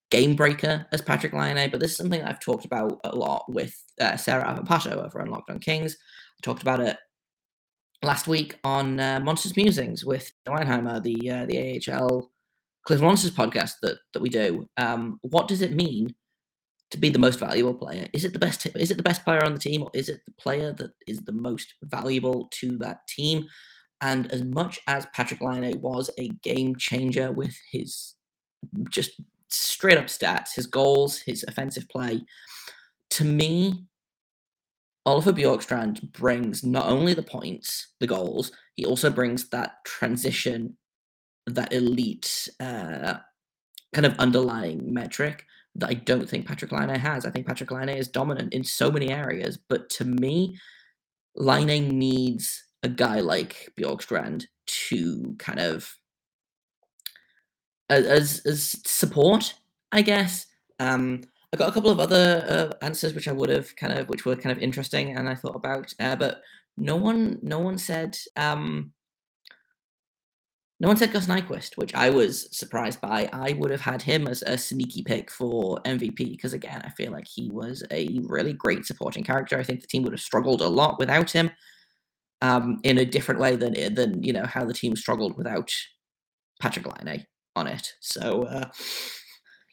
game 0.10 0.36
breaker 0.36 0.86
as 0.91 1.01
Patrik 1.01 1.31
Laine, 1.31 1.71
but 1.71 1.79
this 1.79 1.91
is 1.91 1.98
something 1.98 2.21
I've 2.21 2.41
talked 2.41 2.65
about 2.65 3.00
a 3.05 3.15
lot 3.15 3.45
with 3.48 3.81
uh, 4.01 4.17
Sarah 4.17 4.43
Avapato 4.43 5.05
over 5.05 5.21
on 5.21 5.29
Locked 5.29 5.50
On 5.50 5.60
Kings 5.60 5.95
talked 6.41 6.62
about 6.62 6.79
it 6.79 6.98
last 8.03 8.27
week 8.27 8.60
on 8.63 9.00
uh, 9.00 9.19
Monsters 9.19 9.55
Musings 9.55 10.03
with 10.03 10.31
Weinheimer, 10.48 11.01
the 11.01 11.31
uh, 11.31 11.45
the 11.45 11.81
AHL 11.89 12.31
Cliff 12.86 13.01
Monsters 13.01 13.31
podcast 13.31 13.74
that 13.81 13.98
that 14.13 14.21
we 14.21 14.29
do. 14.29 14.67
Um, 14.77 15.19
what 15.21 15.48
does 15.48 15.62
it 15.62 15.74
mean 15.74 16.15
to 16.91 16.98
be 16.98 17.10
the 17.10 17.19
most 17.19 17.39
valuable 17.39 17.74
player? 17.74 18.07
Is 18.13 18.25
it 18.25 18.33
the 18.33 18.39
best? 18.39 18.65
Is 18.75 18.91
it 18.91 18.98
the 18.98 19.03
best 19.03 19.24
player 19.24 19.43
on 19.43 19.53
the 19.53 19.60
team, 19.60 19.83
or 19.83 19.91
is 19.93 20.10
it 20.10 20.21
the 20.25 20.33
player 20.33 20.74
that 20.74 20.91
is 21.07 21.19
the 21.19 21.31
most 21.31 21.74
valuable 21.83 22.49
to 22.60 22.77
that 22.80 23.08
team? 23.08 23.45
And 24.01 24.32
as 24.32 24.43
much 24.43 24.80
as 24.88 25.06
Patrik 25.15 25.41
Laine 25.41 25.80
was 25.80 26.10
a 26.17 26.30
game 26.43 26.75
changer 26.75 27.32
with 27.32 27.56
his 27.71 28.15
just 28.89 29.12
straight 29.49 29.97
up 29.97 30.06
stats, 30.06 30.56
his 30.56 30.65
goals, 30.65 31.19
his 31.19 31.45
offensive 31.47 31.88
play, 31.88 32.21
to 33.12 33.25
me, 33.25 33.86
Oliver 35.05 35.33
Bjorkstrand 35.33 36.11
brings 36.11 36.63
not 36.63 36.85
only 36.87 37.13
the 37.13 37.23
points, 37.23 37.87
the 37.99 38.07
goals, 38.07 38.51
he 38.75 38.85
also 38.85 39.09
brings 39.09 39.49
that 39.49 39.83
transition, 39.85 40.77
that 41.47 41.73
elite 41.73 42.47
uh, 42.59 43.15
kind 43.93 44.05
of 44.05 44.17
underlying 44.19 44.93
metric 44.93 45.45
that 45.75 45.89
I 45.89 45.93
don't 45.93 46.29
think 46.29 46.47
Patrik 46.47 46.71
Laine 46.71 46.99
has. 46.99 47.25
I 47.25 47.31
think 47.31 47.47
Patrik 47.47 47.71
Laine 47.71 47.97
is 47.97 48.09
dominant 48.09 48.53
in 48.53 48.63
so 48.63 48.91
many 48.91 49.09
areas, 49.09 49.57
but 49.57 49.89
to 49.91 50.05
me, 50.05 50.57
Laine 51.35 51.97
needs 51.97 52.63
a 52.83 52.89
guy 52.89 53.21
like 53.21 53.71
Bjorkstrand 53.79 54.45
to 54.67 55.35
kind 55.39 55.59
of 55.59 55.95
as 57.89 58.41
as 58.45 58.81
support, 58.85 59.53
I 59.91 60.01
guess. 60.01 60.45
Um, 60.79 61.23
I 61.53 61.57
got 61.57 61.69
a 61.69 61.71
couple 61.73 61.91
of 61.91 61.99
other 61.99 62.45
uh, 62.81 62.85
answers 62.85 63.13
which 63.13 63.27
I 63.27 63.33
would 63.33 63.49
have 63.49 63.75
kind 63.75 63.93
of, 63.93 64.07
which 64.07 64.25
were 64.25 64.35
kind 64.35 64.55
of 64.55 64.63
interesting, 64.63 65.17
and 65.17 65.27
I 65.27 65.35
thought 65.35 65.55
about, 65.55 65.93
uh, 65.99 66.15
but 66.15 66.41
no 66.77 66.95
one, 66.95 67.39
no 67.41 67.59
one 67.59 67.77
said, 67.77 68.17
um, 68.37 68.93
no 70.79 70.87
one 70.87 70.97
said 70.97 71.11
Gus 71.11 71.27
Nyquist, 71.27 71.77
which 71.77 71.93
I 71.93 72.09
was 72.09 72.47
surprised 72.57 73.01
by. 73.01 73.29
I 73.33 73.53
would 73.53 73.69
have 73.69 73.81
had 73.81 74.01
him 74.01 74.27
as 74.27 74.41
a 74.43 74.57
sneaky 74.57 75.03
pick 75.03 75.29
for 75.29 75.79
MVP 75.85 76.31
because, 76.31 76.53
again, 76.53 76.81
I 76.83 76.89
feel 76.89 77.11
like 77.11 77.27
he 77.27 77.51
was 77.51 77.83
a 77.91 78.19
really 78.23 78.53
great 78.53 78.85
supporting 78.85 79.23
character. 79.23 79.59
I 79.59 79.63
think 79.63 79.81
the 79.81 79.87
team 79.87 80.01
would 80.03 80.13
have 80.13 80.21
struggled 80.21 80.61
a 80.61 80.67
lot 80.67 80.97
without 80.97 81.29
him, 81.29 81.51
um, 82.41 82.79
in 82.83 82.97
a 82.97 83.05
different 83.05 83.39
way 83.39 83.55
than 83.57 83.75
than 83.93 84.23
you 84.23 84.33
know 84.33 84.45
how 84.45 84.65
the 84.65 84.73
team 84.73 84.95
struggled 84.95 85.37
without 85.37 85.71
Patrik 86.63 86.87
Laine 86.87 87.27
on 87.55 87.67
it. 87.67 87.93
So. 87.99 88.43
Uh, 88.43 88.69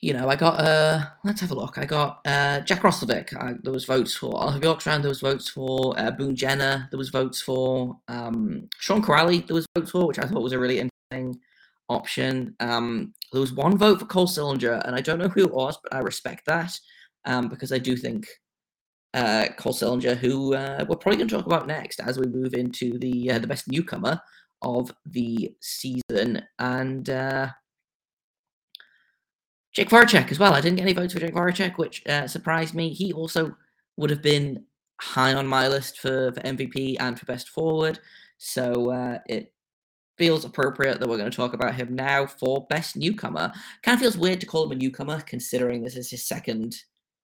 you 0.01 0.13
know, 0.13 0.29
I 0.29 0.37
got 0.37 0.61
uh 0.61 1.05
let's 1.25 1.41
have 1.41 1.51
a 1.51 1.55
look. 1.55 1.77
I 1.77 1.85
got 1.85 2.21
uh 2.25 2.61
Jack 2.61 2.83
Roslovic. 2.83 3.37
I, 3.37 3.55
there 3.63 3.73
was 3.73 3.85
votes 3.85 4.15
for 4.15 4.37
Oliver 4.37 4.61
Bjorkstrand. 4.61 5.03
There 5.03 5.09
was 5.09 5.21
votes 5.21 5.49
for 5.49 5.99
uh, 5.99 6.13
Boone 6.13 6.37
Jenner. 6.37 6.87
There 6.91 6.99
was 6.99 7.09
votes 7.09 7.43
for 7.43 7.99
um 8.07 8.69
Sean 8.79 9.03
Kuraly. 9.03 9.47
There 9.47 9.57
was 9.57 9.67
votes 9.77 9.91
for, 9.91 10.07
which 10.07 10.19
I 10.19 10.23
thought 10.23 10.43
was 10.43 10.53
a 10.53 10.59
really 10.59 10.79
interesting 10.79 11.41
option. 11.89 12.55
Um, 12.61 13.15
there 13.33 13.41
was 13.41 13.53
one 13.53 13.77
vote 13.77 13.99
for 13.99 14.07
Cole 14.07 14.29
Sillinger, 14.29 14.87
and 14.87 14.95
I 14.95 15.01
don't 15.01 15.19
know 15.19 15.29
who 15.29 15.45
it 15.45 15.53
was, 15.53 15.79
but 15.83 15.95
I 15.95 15.99
respect 16.01 16.47
that 16.47 16.79
um 17.25 17.49
because 17.49 17.73
I 17.73 17.79
do 17.79 17.97
think 17.97 18.29
uh 19.15 19.49
Cole 19.57 19.73
Sillinger, 19.75 20.17
who 20.17 20.55
uh, 20.55 20.85
we're 20.89 20.97
probably 20.97 21.17
going 21.17 21.29
to 21.29 21.37
talk 21.37 21.47
about 21.47 21.67
next 21.67 21.99
as 22.01 22.19
we 22.19 22.27
move 22.27 22.55
into 22.55 22.99
the 23.01 23.33
uh, 23.33 23.39
the 23.41 23.49
best 23.49 23.67
newcomer 23.67 24.21
of 24.63 24.93
the 25.07 25.53
season, 25.61 26.43
and 26.61 27.11
uh 27.11 27.49
Jake 29.79 29.91
Voracek 29.91 30.33
as 30.33 30.41
well. 30.41 30.55
I 30.55 30.61
didn't 30.61 30.79
get 30.79 30.83
any 30.83 30.93
votes 30.93 31.13
for 31.13 31.21
Jake 31.21 31.37
Voracek, 31.37 31.79
which 31.79 32.05
uh, 32.09 32.27
surprised 32.27 32.75
me. 32.75 32.93
He 32.93 33.13
also 33.13 33.57
would 33.97 34.11
have 34.11 34.23
been 34.23 34.65
high 35.01 35.35
on 35.35 35.47
my 35.47 35.69
list 35.69 36.01
for, 36.01 36.33
for 36.33 36.41
MVP 36.41 36.97
and 36.99 37.17
for 37.17 37.25
best 37.27 37.49
forward. 37.51 38.01
So 38.39 38.91
uh, 38.91 39.19
it 39.29 39.53
feels 40.17 40.45
appropriate 40.45 40.99
that 40.99 41.09
we're 41.09 41.17
going 41.17 41.31
to 41.31 41.37
talk 41.37 41.55
about 41.55 41.77
him 41.77 41.95
now 41.95 42.27
for 42.27 42.67
best 42.69 42.97
newcomer. 42.97 43.53
Kind 43.85 43.95
of 43.95 44.01
feels 44.01 44.19
weird 44.19 44.41
to 44.41 44.47
call 44.47 44.65
him 44.65 44.73
a 44.73 44.75
newcomer 44.75 45.21
considering 45.21 45.85
this 45.85 45.95
is 45.95 46.11
his 46.11 46.27
second 46.27 46.75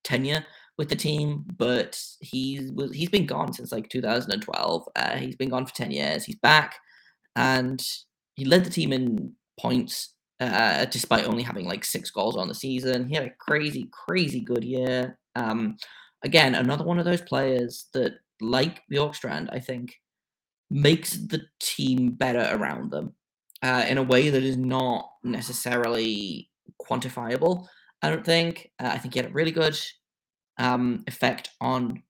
tenure 0.05 0.45
with 0.77 0.87
the 0.87 0.95
team, 0.95 1.43
but 1.57 2.01
he's 2.21 2.71
he's 2.93 3.09
been 3.09 3.25
gone 3.25 3.51
since 3.51 3.73
like 3.73 3.89
2012. 3.89 4.87
Uh, 4.95 5.17
he's 5.17 5.35
been 5.35 5.49
gone 5.49 5.65
for 5.65 5.75
10 5.75 5.91
years. 5.91 6.23
He's 6.23 6.37
back, 6.37 6.75
and 7.35 7.85
he 8.35 8.45
led 8.45 8.63
the 8.63 8.69
team 8.69 8.93
in 8.93 9.33
points 9.59 10.14
uh, 10.39 10.85
despite 10.85 11.25
only 11.25 11.43
having 11.43 11.65
like 11.65 11.85
six 11.85 12.09
goals 12.11 12.35
on 12.35 12.47
the 12.47 12.55
season. 12.55 13.07
He 13.07 13.15
had 13.15 13.25
a 13.25 13.33
crazy, 13.39 13.89
crazy 13.91 14.41
good 14.41 14.63
year. 14.63 15.17
Um, 15.35 15.77
again, 16.23 16.55
another 16.55 16.83
one 16.83 16.99
of 16.99 17.05
those 17.05 17.21
players 17.21 17.87
that, 17.93 18.13
like 18.41 18.81
Bjorkstrand, 18.91 19.49
I 19.51 19.59
think, 19.59 19.95
makes 20.69 21.13
the 21.13 21.41
team 21.59 22.11
better 22.11 22.49
around 22.51 22.91
them 22.91 23.13
uh, 23.63 23.85
in 23.87 23.97
a 23.97 24.03
way 24.03 24.29
that 24.29 24.43
is 24.43 24.57
not 24.57 25.09
necessarily 25.23 26.49
quantifiable. 26.81 27.67
I 28.01 28.09
don't 28.09 28.25
think. 28.25 28.71
Uh, 28.79 28.87
I 28.87 28.97
think 28.97 29.13
he 29.13 29.19
had 29.19 29.29
a 29.29 29.33
really 29.33 29.51
good 29.51 29.77
um, 30.57 31.03
effect 31.07 31.51
on 31.61 32.03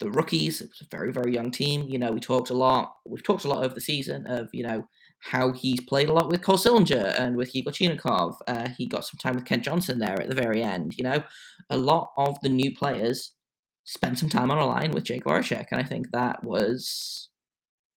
the 0.00 0.10
rookies. 0.10 0.60
It 0.60 0.70
was 0.70 0.80
a 0.80 0.96
very, 0.96 1.12
very 1.12 1.32
young 1.32 1.50
team. 1.50 1.82
You 1.88 1.98
know, 1.98 2.10
we 2.10 2.20
talked 2.20 2.50
a 2.50 2.54
lot. 2.54 2.96
We've 3.06 3.22
talked 3.22 3.44
a 3.44 3.48
lot 3.48 3.64
over 3.64 3.74
the 3.74 3.80
season 3.80 4.26
of 4.26 4.48
you 4.52 4.64
know 4.64 4.88
how 5.20 5.52
he's 5.52 5.80
played 5.82 6.08
a 6.08 6.12
lot 6.12 6.28
with 6.28 6.42
Cole 6.42 6.56
Sillinger 6.56 7.14
and 7.18 7.36
with 7.36 7.54
Yegor 7.54 7.70
Chinakhov. 7.70 8.36
Uh, 8.48 8.68
he 8.76 8.86
got 8.86 9.04
some 9.04 9.18
time 9.18 9.34
with 9.34 9.44
Kent 9.44 9.64
Johnson 9.64 9.98
there 9.98 10.20
at 10.20 10.28
the 10.28 10.34
very 10.34 10.62
end. 10.62 10.96
You 10.96 11.04
know, 11.04 11.22
a 11.68 11.76
lot 11.76 12.10
of 12.16 12.40
the 12.40 12.48
new 12.48 12.74
players 12.74 13.32
spent 13.84 14.18
some 14.18 14.28
time 14.28 14.50
on 14.50 14.58
a 14.58 14.66
line 14.66 14.92
with 14.92 15.04
Jake 15.04 15.24
Voracek, 15.24 15.66
and 15.70 15.80
I 15.80 15.84
think 15.84 16.10
that 16.10 16.42
was 16.42 17.28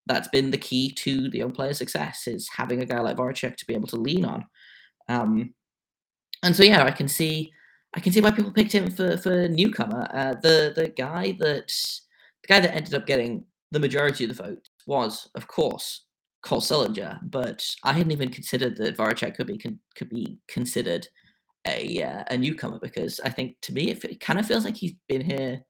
that's 0.05 0.27
been 0.27 0.51
the 0.51 0.57
key 0.57 0.91
to 0.91 1.29
the 1.29 1.37
young 1.37 1.51
player's 1.51 1.77
success 1.77 2.27
is 2.27 2.49
having 2.57 2.81
a 2.81 2.85
guy 2.85 2.99
like 2.99 3.15
Voracek 3.15 3.55
to 3.55 3.65
be 3.65 3.73
able 3.73 3.87
to 3.87 3.95
lean 3.95 4.25
on. 4.25 4.45
Um, 5.07 5.53
and 6.43 6.55
so 6.55 6.63
yeah, 6.63 6.83
I 6.83 6.91
can 6.91 7.07
see 7.07 7.51
I 7.93 7.99
can 7.99 8.11
see 8.11 8.21
why 8.21 8.31
people 8.31 8.51
picked 8.51 8.73
him 8.73 8.91
for 8.91 9.17
for 9.17 9.47
newcomer. 9.47 10.07
Uh, 10.13 10.35
the 10.41 10.73
the 10.75 10.89
guy 10.89 11.35
that 11.39 11.67
the 12.41 12.47
guy 12.47 12.59
that 12.59 12.75
ended 12.75 12.93
up 12.93 13.05
getting 13.05 13.45
the 13.71 13.79
majority 13.79 14.25
of 14.25 14.35
the 14.35 14.43
vote 14.43 14.69
was, 14.85 15.29
of 15.35 15.47
course, 15.47 16.02
Cole 16.43 16.61
Sillinger. 16.61 17.19
But 17.23 17.67
I 17.83 17.93
hadn't 17.93 18.11
even 18.11 18.29
considered 18.29 18.77
that 18.77 18.97
Voracek 18.97 19.35
could 19.35 19.47
be 19.47 19.57
con- 19.57 19.79
could 19.95 20.09
be 20.09 20.39
considered 20.47 21.07
a 21.65 22.03
uh, 22.03 22.23
a 22.29 22.37
newcomer 22.37 22.79
because 22.81 23.19
I 23.21 23.29
think 23.29 23.55
to 23.61 23.73
me 23.73 23.89
it, 23.89 24.03
it 24.03 24.19
kind 24.19 24.39
of 24.39 24.45
feels 24.45 24.65
like 24.65 24.77
he's 24.77 24.93
been 25.07 25.21
here 25.21 25.61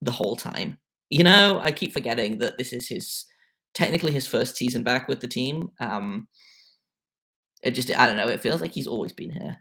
the 0.00 0.12
whole 0.12 0.36
time. 0.36 0.78
You 1.10 1.24
know, 1.24 1.60
I 1.62 1.72
keep 1.72 1.92
forgetting 1.92 2.38
that 2.38 2.56
this 2.58 2.72
is 2.72 2.88
his 2.88 3.26
technically 3.74 4.12
his 4.12 4.26
first 4.26 4.56
season 4.56 4.82
back 4.82 5.08
with 5.08 5.20
the 5.20 5.28
team. 5.28 5.70
Um, 5.80 6.28
it 7.62 7.72
just 7.72 7.90
I 7.96 8.06
don't 8.06 8.16
know. 8.16 8.28
It 8.28 8.42
feels 8.42 8.60
like 8.60 8.72
he's 8.72 8.86
always 8.86 9.12
been 9.12 9.30
here, 9.30 9.56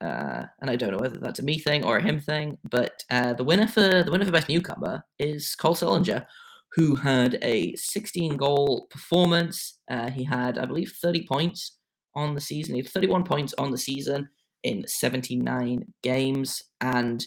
uh, 0.00 0.44
and 0.60 0.70
I 0.70 0.76
don't 0.76 0.92
know 0.92 0.98
whether 0.98 1.18
that's 1.18 1.40
a 1.40 1.44
me 1.44 1.58
thing 1.58 1.84
or 1.84 1.98
a 1.98 2.02
him 2.02 2.20
thing. 2.20 2.56
But 2.64 3.04
uh, 3.10 3.34
the 3.34 3.44
winner 3.44 3.66
for 3.68 4.02
the 4.02 4.10
winner 4.10 4.24
for 4.24 4.32
best 4.32 4.48
newcomer 4.48 5.04
is 5.18 5.54
Cole 5.54 5.74
Sillinger, 5.74 6.24
who 6.72 6.94
had 6.94 7.38
a 7.42 7.74
16 7.76 8.36
goal 8.36 8.86
performance. 8.90 9.78
Uh, 9.90 10.10
he 10.10 10.24
had, 10.24 10.58
I 10.58 10.66
believe, 10.66 10.92
30 11.02 11.26
points 11.26 11.78
on 12.14 12.34
the 12.34 12.40
season. 12.40 12.74
He 12.74 12.82
had 12.82 12.90
31 12.90 13.24
points 13.24 13.54
on 13.58 13.70
the 13.70 13.78
season 13.78 14.28
in 14.62 14.86
79 14.86 15.84
games, 16.02 16.62
and 16.80 17.24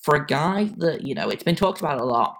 for 0.00 0.16
a 0.16 0.26
guy 0.26 0.72
that 0.78 1.06
you 1.06 1.14
know 1.14 1.28
it's 1.28 1.44
been 1.44 1.54
talked 1.54 1.80
about 1.80 2.00
a 2.00 2.04
lot, 2.04 2.36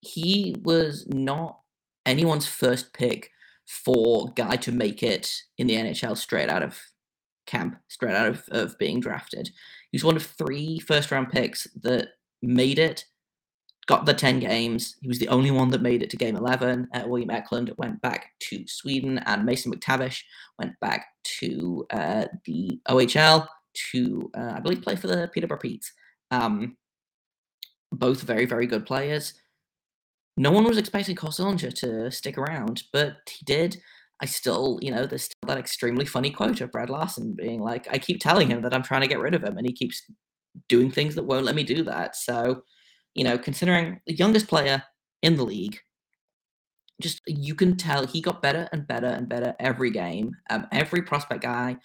he 0.00 0.54
was 0.62 1.06
not 1.08 1.60
anyone's 2.06 2.46
first 2.46 2.92
pick 2.92 3.30
for 3.66 4.32
guy 4.34 4.56
to 4.56 4.72
make 4.72 5.02
it 5.02 5.42
in 5.58 5.66
the 5.66 5.74
NHL 5.74 6.16
straight 6.16 6.48
out 6.48 6.62
of 6.62 6.78
camp, 7.46 7.76
straight 7.88 8.14
out 8.14 8.28
of, 8.28 8.44
of 8.50 8.78
being 8.78 9.00
drafted. 9.00 9.50
He 9.90 9.96
was 9.96 10.04
one 10.04 10.16
of 10.16 10.22
three 10.22 10.78
first 10.78 11.10
round 11.10 11.30
picks 11.30 11.64
that 11.82 12.08
made 12.42 12.78
it, 12.78 13.04
got 13.88 14.06
the 14.06 14.14
10 14.14 14.38
games. 14.38 14.96
He 15.00 15.08
was 15.08 15.18
the 15.18 15.28
only 15.28 15.50
one 15.50 15.70
that 15.70 15.82
made 15.82 16.02
it 16.02 16.10
to 16.10 16.16
game 16.16 16.36
11. 16.36 16.88
Uh, 16.94 17.02
William 17.06 17.30
Eklund 17.30 17.72
went 17.78 18.00
back 18.00 18.30
to 18.40 18.64
Sweden, 18.68 19.18
and 19.26 19.44
Mason 19.44 19.72
McTavish 19.72 20.22
went 20.58 20.78
back 20.80 21.06
to 21.40 21.86
uh, 21.90 22.26
the 22.44 22.80
OHL 22.88 23.48
to, 23.90 24.30
uh, 24.36 24.52
I 24.56 24.60
believe, 24.60 24.82
play 24.82 24.94
for 24.94 25.08
the 25.08 25.28
Peterborough 25.32 25.58
Petes. 25.58 25.92
Um, 26.30 26.76
both 27.90 28.20
very, 28.22 28.44
very 28.44 28.66
good 28.66 28.86
players 28.86 29.34
no 30.38 30.52
one 30.52 30.64
was 30.64 30.78
expecting 30.78 31.16
Cole 31.16 31.32
to 31.32 32.10
stick 32.10 32.38
around, 32.38 32.84
but 32.92 33.16
he 33.28 33.44
did. 33.44 33.82
I 34.20 34.26
still, 34.26 34.78
you 34.80 34.92
know, 34.92 35.04
there's 35.04 35.24
still 35.24 35.48
that 35.48 35.58
extremely 35.58 36.04
funny 36.04 36.30
quote 36.30 36.60
of 36.60 36.72
Brad 36.72 36.90
Larsen 36.90 37.34
being 37.34 37.60
like, 37.60 37.86
I 37.90 37.98
keep 37.98 38.20
telling 38.20 38.48
him 38.48 38.62
that 38.62 38.72
I'm 38.72 38.82
trying 38.82 39.00
to 39.02 39.08
get 39.08 39.18
rid 39.18 39.34
of 39.34 39.42
him, 39.42 39.58
and 39.58 39.66
he 39.66 39.72
keeps 39.72 40.02
doing 40.68 40.90
things 40.90 41.14
that 41.16 41.24
won't 41.24 41.44
let 41.44 41.56
me 41.56 41.64
do 41.64 41.82
that. 41.84 42.16
So, 42.16 42.62
you 43.14 43.24
know, 43.24 43.38
considering 43.38 44.00
the 44.06 44.14
youngest 44.14 44.48
player 44.48 44.82
in 45.22 45.36
the 45.36 45.44
league, 45.44 45.78
just 47.00 47.20
you 47.26 47.54
can 47.54 47.76
tell 47.76 48.06
he 48.06 48.20
got 48.20 48.42
better 48.42 48.68
and 48.72 48.86
better 48.86 49.06
and 49.06 49.28
better 49.28 49.54
every 49.60 49.90
game. 49.90 50.32
Um, 50.50 50.66
every 50.72 51.02
prospect 51.02 51.42
guy 51.42 51.76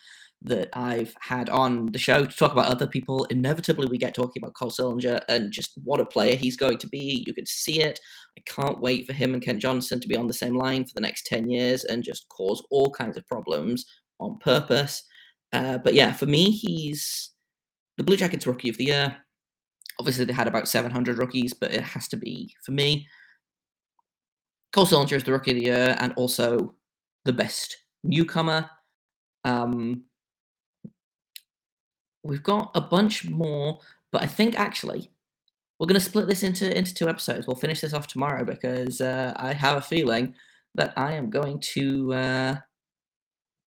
that 0.45 0.69
I've 0.73 1.15
had 1.21 1.49
on 1.49 1.87
the 1.87 1.97
show 1.97 2.25
to 2.25 2.37
talk 2.37 2.51
about 2.51 2.67
other 2.67 2.87
people, 2.87 3.23
inevitably 3.25 3.87
we 3.87 3.97
get 3.97 4.13
talking 4.13 4.41
about 4.41 4.55
Cole 4.55 4.71
Sillinger 4.71 5.21
and 5.29 5.51
just 5.51 5.73
what 5.83 6.01
a 6.01 6.05
player 6.05 6.35
he's 6.35 6.57
going 6.57 6.77
to 6.79 6.87
be. 6.87 7.23
You 7.25 7.33
can 7.33 7.45
see 7.45 7.81
it. 7.81 7.99
I 8.37 8.41
can't 8.45 8.81
wait 8.81 9.07
for 9.07 9.13
him 9.13 9.33
and 9.33 9.41
Kent 9.41 9.61
Johnson 9.61 9.99
to 10.01 10.07
be 10.07 10.17
on 10.17 10.27
the 10.27 10.33
same 10.33 10.55
line 10.55 10.83
for 10.83 10.93
the 10.95 11.01
next 11.01 11.25
10 11.27 11.49
years 11.49 11.85
and 11.85 12.03
just 12.03 12.27
cause 12.29 12.61
all 12.71 12.89
kinds 12.89 13.15
of 13.15 13.25
problems 13.27 13.85
on 14.19 14.37
purpose. 14.39 15.03
Uh, 15.53 15.77
but 15.77 15.93
yeah, 15.93 16.11
for 16.11 16.25
me, 16.25 16.51
he's 16.51 17.31
the 17.97 18.03
Blue 18.03 18.17
Jackets 18.17 18.47
Rookie 18.47 18.69
of 18.69 18.77
the 18.77 18.85
Year. 18.85 19.17
Obviously, 19.99 20.25
they 20.25 20.33
had 20.33 20.47
about 20.47 20.67
700 20.67 21.17
rookies, 21.17 21.53
but 21.53 21.73
it 21.73 21.81
has 21.81 22.07
to 22.09 22.17
be, 22.17 22.53
for 22.63 22.71
me, 22.71 23.07
Cole 24.71 24.87
Sillinger 24.87 25.13
is 25.13 25.23
the 25.23 25.31
Rookie 25.31 25.51
of 25.51 25.57
the 25.57 25.65
Year 25.65 25.95
and 25.99 26.13
also 26.13 26.73
the 27.25 27.33
best 27.33 27.77
newcomer. 28.03 28.69
Um, 29.45 30.03
we've 32.23 32.43
got 32.43 32.71
a 32.73 32.81
bunch 32.81 33.29
more, 33.29 33.79
but 34.11 34.23
I 34.23 34.27
think 34.27 34.59
actually 34.59 35.11
we're 35.79 35.87
going 35.87 35.99
to 35.99 36.05
split 36.05 36.27
this 36.27 36.43
into 36.43 36.75
into 36.75 36.93
two 36.93 37.09
episodes. 37.09 37.45
We'll 37.45 37.55
finish 37.55 37.81
this 37.81 37.93
off 37.93 38.07
tomorrow 38.07 38.43
because 38.43 39.01
uh, 39.01 39.33
I 39.35 39.53
have 39.53 39.77
a 39.77 39.81
feeling 39.81 40.33
that 40.75 40.93
I 40.97 41.13
am 41.13 41.29
going 41.29 41.59
to 41.59 42.13
uh, 42.13 42.55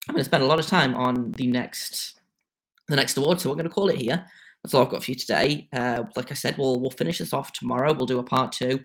I'm 0.08 0.14
going 0.14 0.20
to 0.20 0.24
spend 0.24 0.42
a 0.42 0.46
lot 0.46 0.58
of 0.58 0.66
time 0.66 0.94
on 0.94 1.32
the 1.32 1.46
next 1.46 2.20
the 2.88 2.96
next 2.96 3.16
award. 3.16 3.40
So 3.40 3.48
we're 3.50 3.56
going 3.56 3.68
to 3.68 3.74
call 3.74 3.88
it 3.88 3.98
here. 3.98 4.24
That's 4.66 4.74
all 4.74 4.82
I've 4.82 4.90
got 4.90 5.04
for 5.04 5.12
you 5.12 5.14
today. 5.14 5.68
Uh, 5.72 6.02
like 6.16 6.32
I 6.32 6.34
said, 6.34 6.58
we'll 6.58 6.80
we'll 6.80 6.90
finish 6.90 7.18
this 7.18 7.32
off 7.32 7.52
tomorrow. 7.52 7.92
We'll 7.92 8.04
do 8.06 8.18
a 8.18 8.24
part 8.24 8.50
two. 8.50 8.80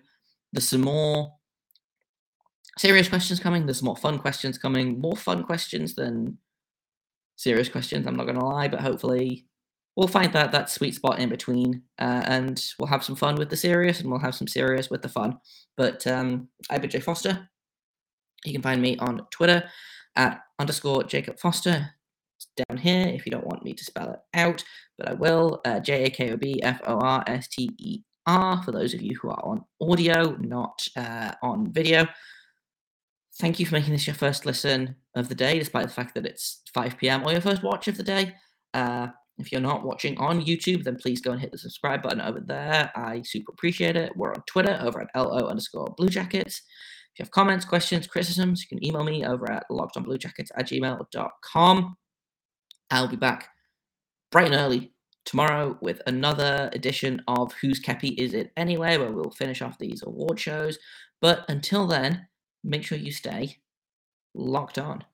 There's 0.52 0.68
some 0.68 0.82
more 0.82 1.34
serious 2.78 3.08
questions 3.08 3.40
coming. 3.40 3.66
There's 3.66 3.82
more 3.82 3.96
fun 3.96 4.20
questions 4.20 4.58
coming. 4.58 5.00
More 5.00 5.16
fun 5.16 5.42
questions 5.42 5.96
than 5.96 6.38
serious 7.34 7.68
questions. 7.68 8.06
I'm 8.06 8.14
not 8.14 8.26
going 8.26 8.38
to 8.38 8.44
lie, 8.44 8.68
but 8.68 8.80
hopefully 8.80 9.44
we'll 9.96 10.06
find 10.06 10.32
that 10.34 10.52
that 10.52 10.70
sweet 10.70 10.94
spot 10.94 11.18
in 11.18 11.28
between, 11.28 11.82
uh, 11.98 12.22
and 12.26 12.64
we'll 12.78 12.86
have 12.86 13.02
some 13.02 13.16
fun 13.16 13.34
with 13.34 13.50
the 13.50 13.56
serious, 13.56 13.98
and 13.98 14.08
we'll 14.08 14.20
have 14.20 14.36
some 14.36 14.46
serious 14.46 14.88
with 14.88 15.02
the 15.02 15.08
fun. 15.08 15.36
But 15.76 16.06
um, 16.06 16.46
I've 16.70 16.82
been 16.82 16.90
Jay 16.90 17.00
Foster. 17.00 17.48
You 18.44 18.52
can 18.52 18.62
find 18.62 18.80
me 18.80 18.96
on 18.98 19.26
Twitter 19.32 19.64
at 20.14 20.42
underscore 20.60 21.02
Jakob 21.02 21.40
Forster. 21.40 21.90
Down 22.56 22.78
here 22.78 23.08
if 23.08 23.26
you 23.26 23.32
don't 23.32 23.46
want 23.46 23.64
me 23.64 23.72
to 23.72 23.84
spell 23.84 24.10
it 24.12 24.20
out, 24.34 24.64
but 24.98 25.08
I 25.08 25.14
will. 25.14 25.60
Uh, 25.64 25.80
J 25.80 26.04
A 26.04 26.10
K 26.10 26.32
O 26.32 26.36
B 26.36 26.60
F 26.62 26.80
O 26.86 26.98
R 26.98 27.24
S 27.26 27.48
T 27.48 27.70
E 27.78 28.00
R 28.26 28.62
for 28.62 28.72
those 28.72 28.94
of 28.94 29.02
you 29.02 29.18
who 29.20 29.30
are 29.30 29.44
on 29.44 29.64
audio, 29.80 30.36
not 30.36 30.86
uh, 30.96 31.32
on 31.42 31.72
video. 31.72 32.06
Thank 33.40 33.58
you 33.58 33.66
for 33.66 33.74
making 33.74 33.92
this 33.92 34.06
your 34.06 34.14
first 34.14 34.46
listen 34.46 34.96
of 35.14 35.28
the 35.28 35.34
day, 35.34 35.58
despite 35.58 35.86
the 35.86 35.94
fact 35.94 36.14
that 36.14 36.26
it's 36.26 36.62
5 36.74 36.98
p.m. 36.98 37.24
or 37.24 37.32
your 37.32 37.40
first 37.40 37.62
watch 37.62 37.88
of 37.88 37.96
the 37.96 38.02
day. 38.02 38.34
Uh, 38.74 39.08
if 39.38 39.50
you're 39.50 39.60
not 39.60 39.84
watching 39.84 40.16
on 40.18 40.42
YouTube, 40.42 40.84
then 40.84 40.96
please 40.96 41.20
go 41.20 41.32
and 41.32 41.40
hit 41.40 41.50
the 41.50 41.58
subscribe 41.58 42.02
button 42.02 42.20
over 42.20 42.40
there. 42.40 42.92
I 42.94 43.22
super 43.22 43.52
appreciate 43.52 43.96
it. 43.96 44.12
We're 44.16 44.32
on 44.32 44.42
Twitter 44.46 44.78
over 44.82 45.00
at 45.00 45.08
LO 45.16 45.48
underscore 45.48 45.94
Blue 45.96 46.08
Jackets. 46.08 46.62
If 47.14 47.18
you 47.18 47.24
have 47.24 47.30
comments, 47.30 47.64
questions, 47.64 48.06
criticisms, 48.06 48.62
you 48.62 48.68
can 48.68 48.86
email 48.86 49.04
me 49.04 49.24
over 49.24 49.50
at 49.50 49.64
lockedonbluejackets 49.70 50.50
at 50.56 50.68
gmail.com. 50.68 51.96
I'll 52.92 53.08
be 53.08 53.16
back 53.16 53.48
bright 54.30 54.52
and 54.52 54.54
early 54.54 54.92
tomorrow 55.24 55.78
with 55.80 56.02
another 56.06 56.68
edition 56.74 57.22
of 57.26 57.54
Whose 57.54 57.80
Kepi 57.80 58.10
Is 58.18 58.34
It 58.34 58.52
Anyway, 58.54 58.98
where 58.98 59.10
we'll 59.10 59.30
finish 59.30 59.62
off 59.62 59.78
these 59.78 60.02
award 60.02 60.38
shows. 60.38 60.78
But 61.22 61.46
until 61.48 61.86
then, 61.86 62.28
make 62.62 62.84
sure 62.84 62.98
you 62.98 63.10
stay 63.10 63.56
locked 64.34 64.78
on. 64.78 65.04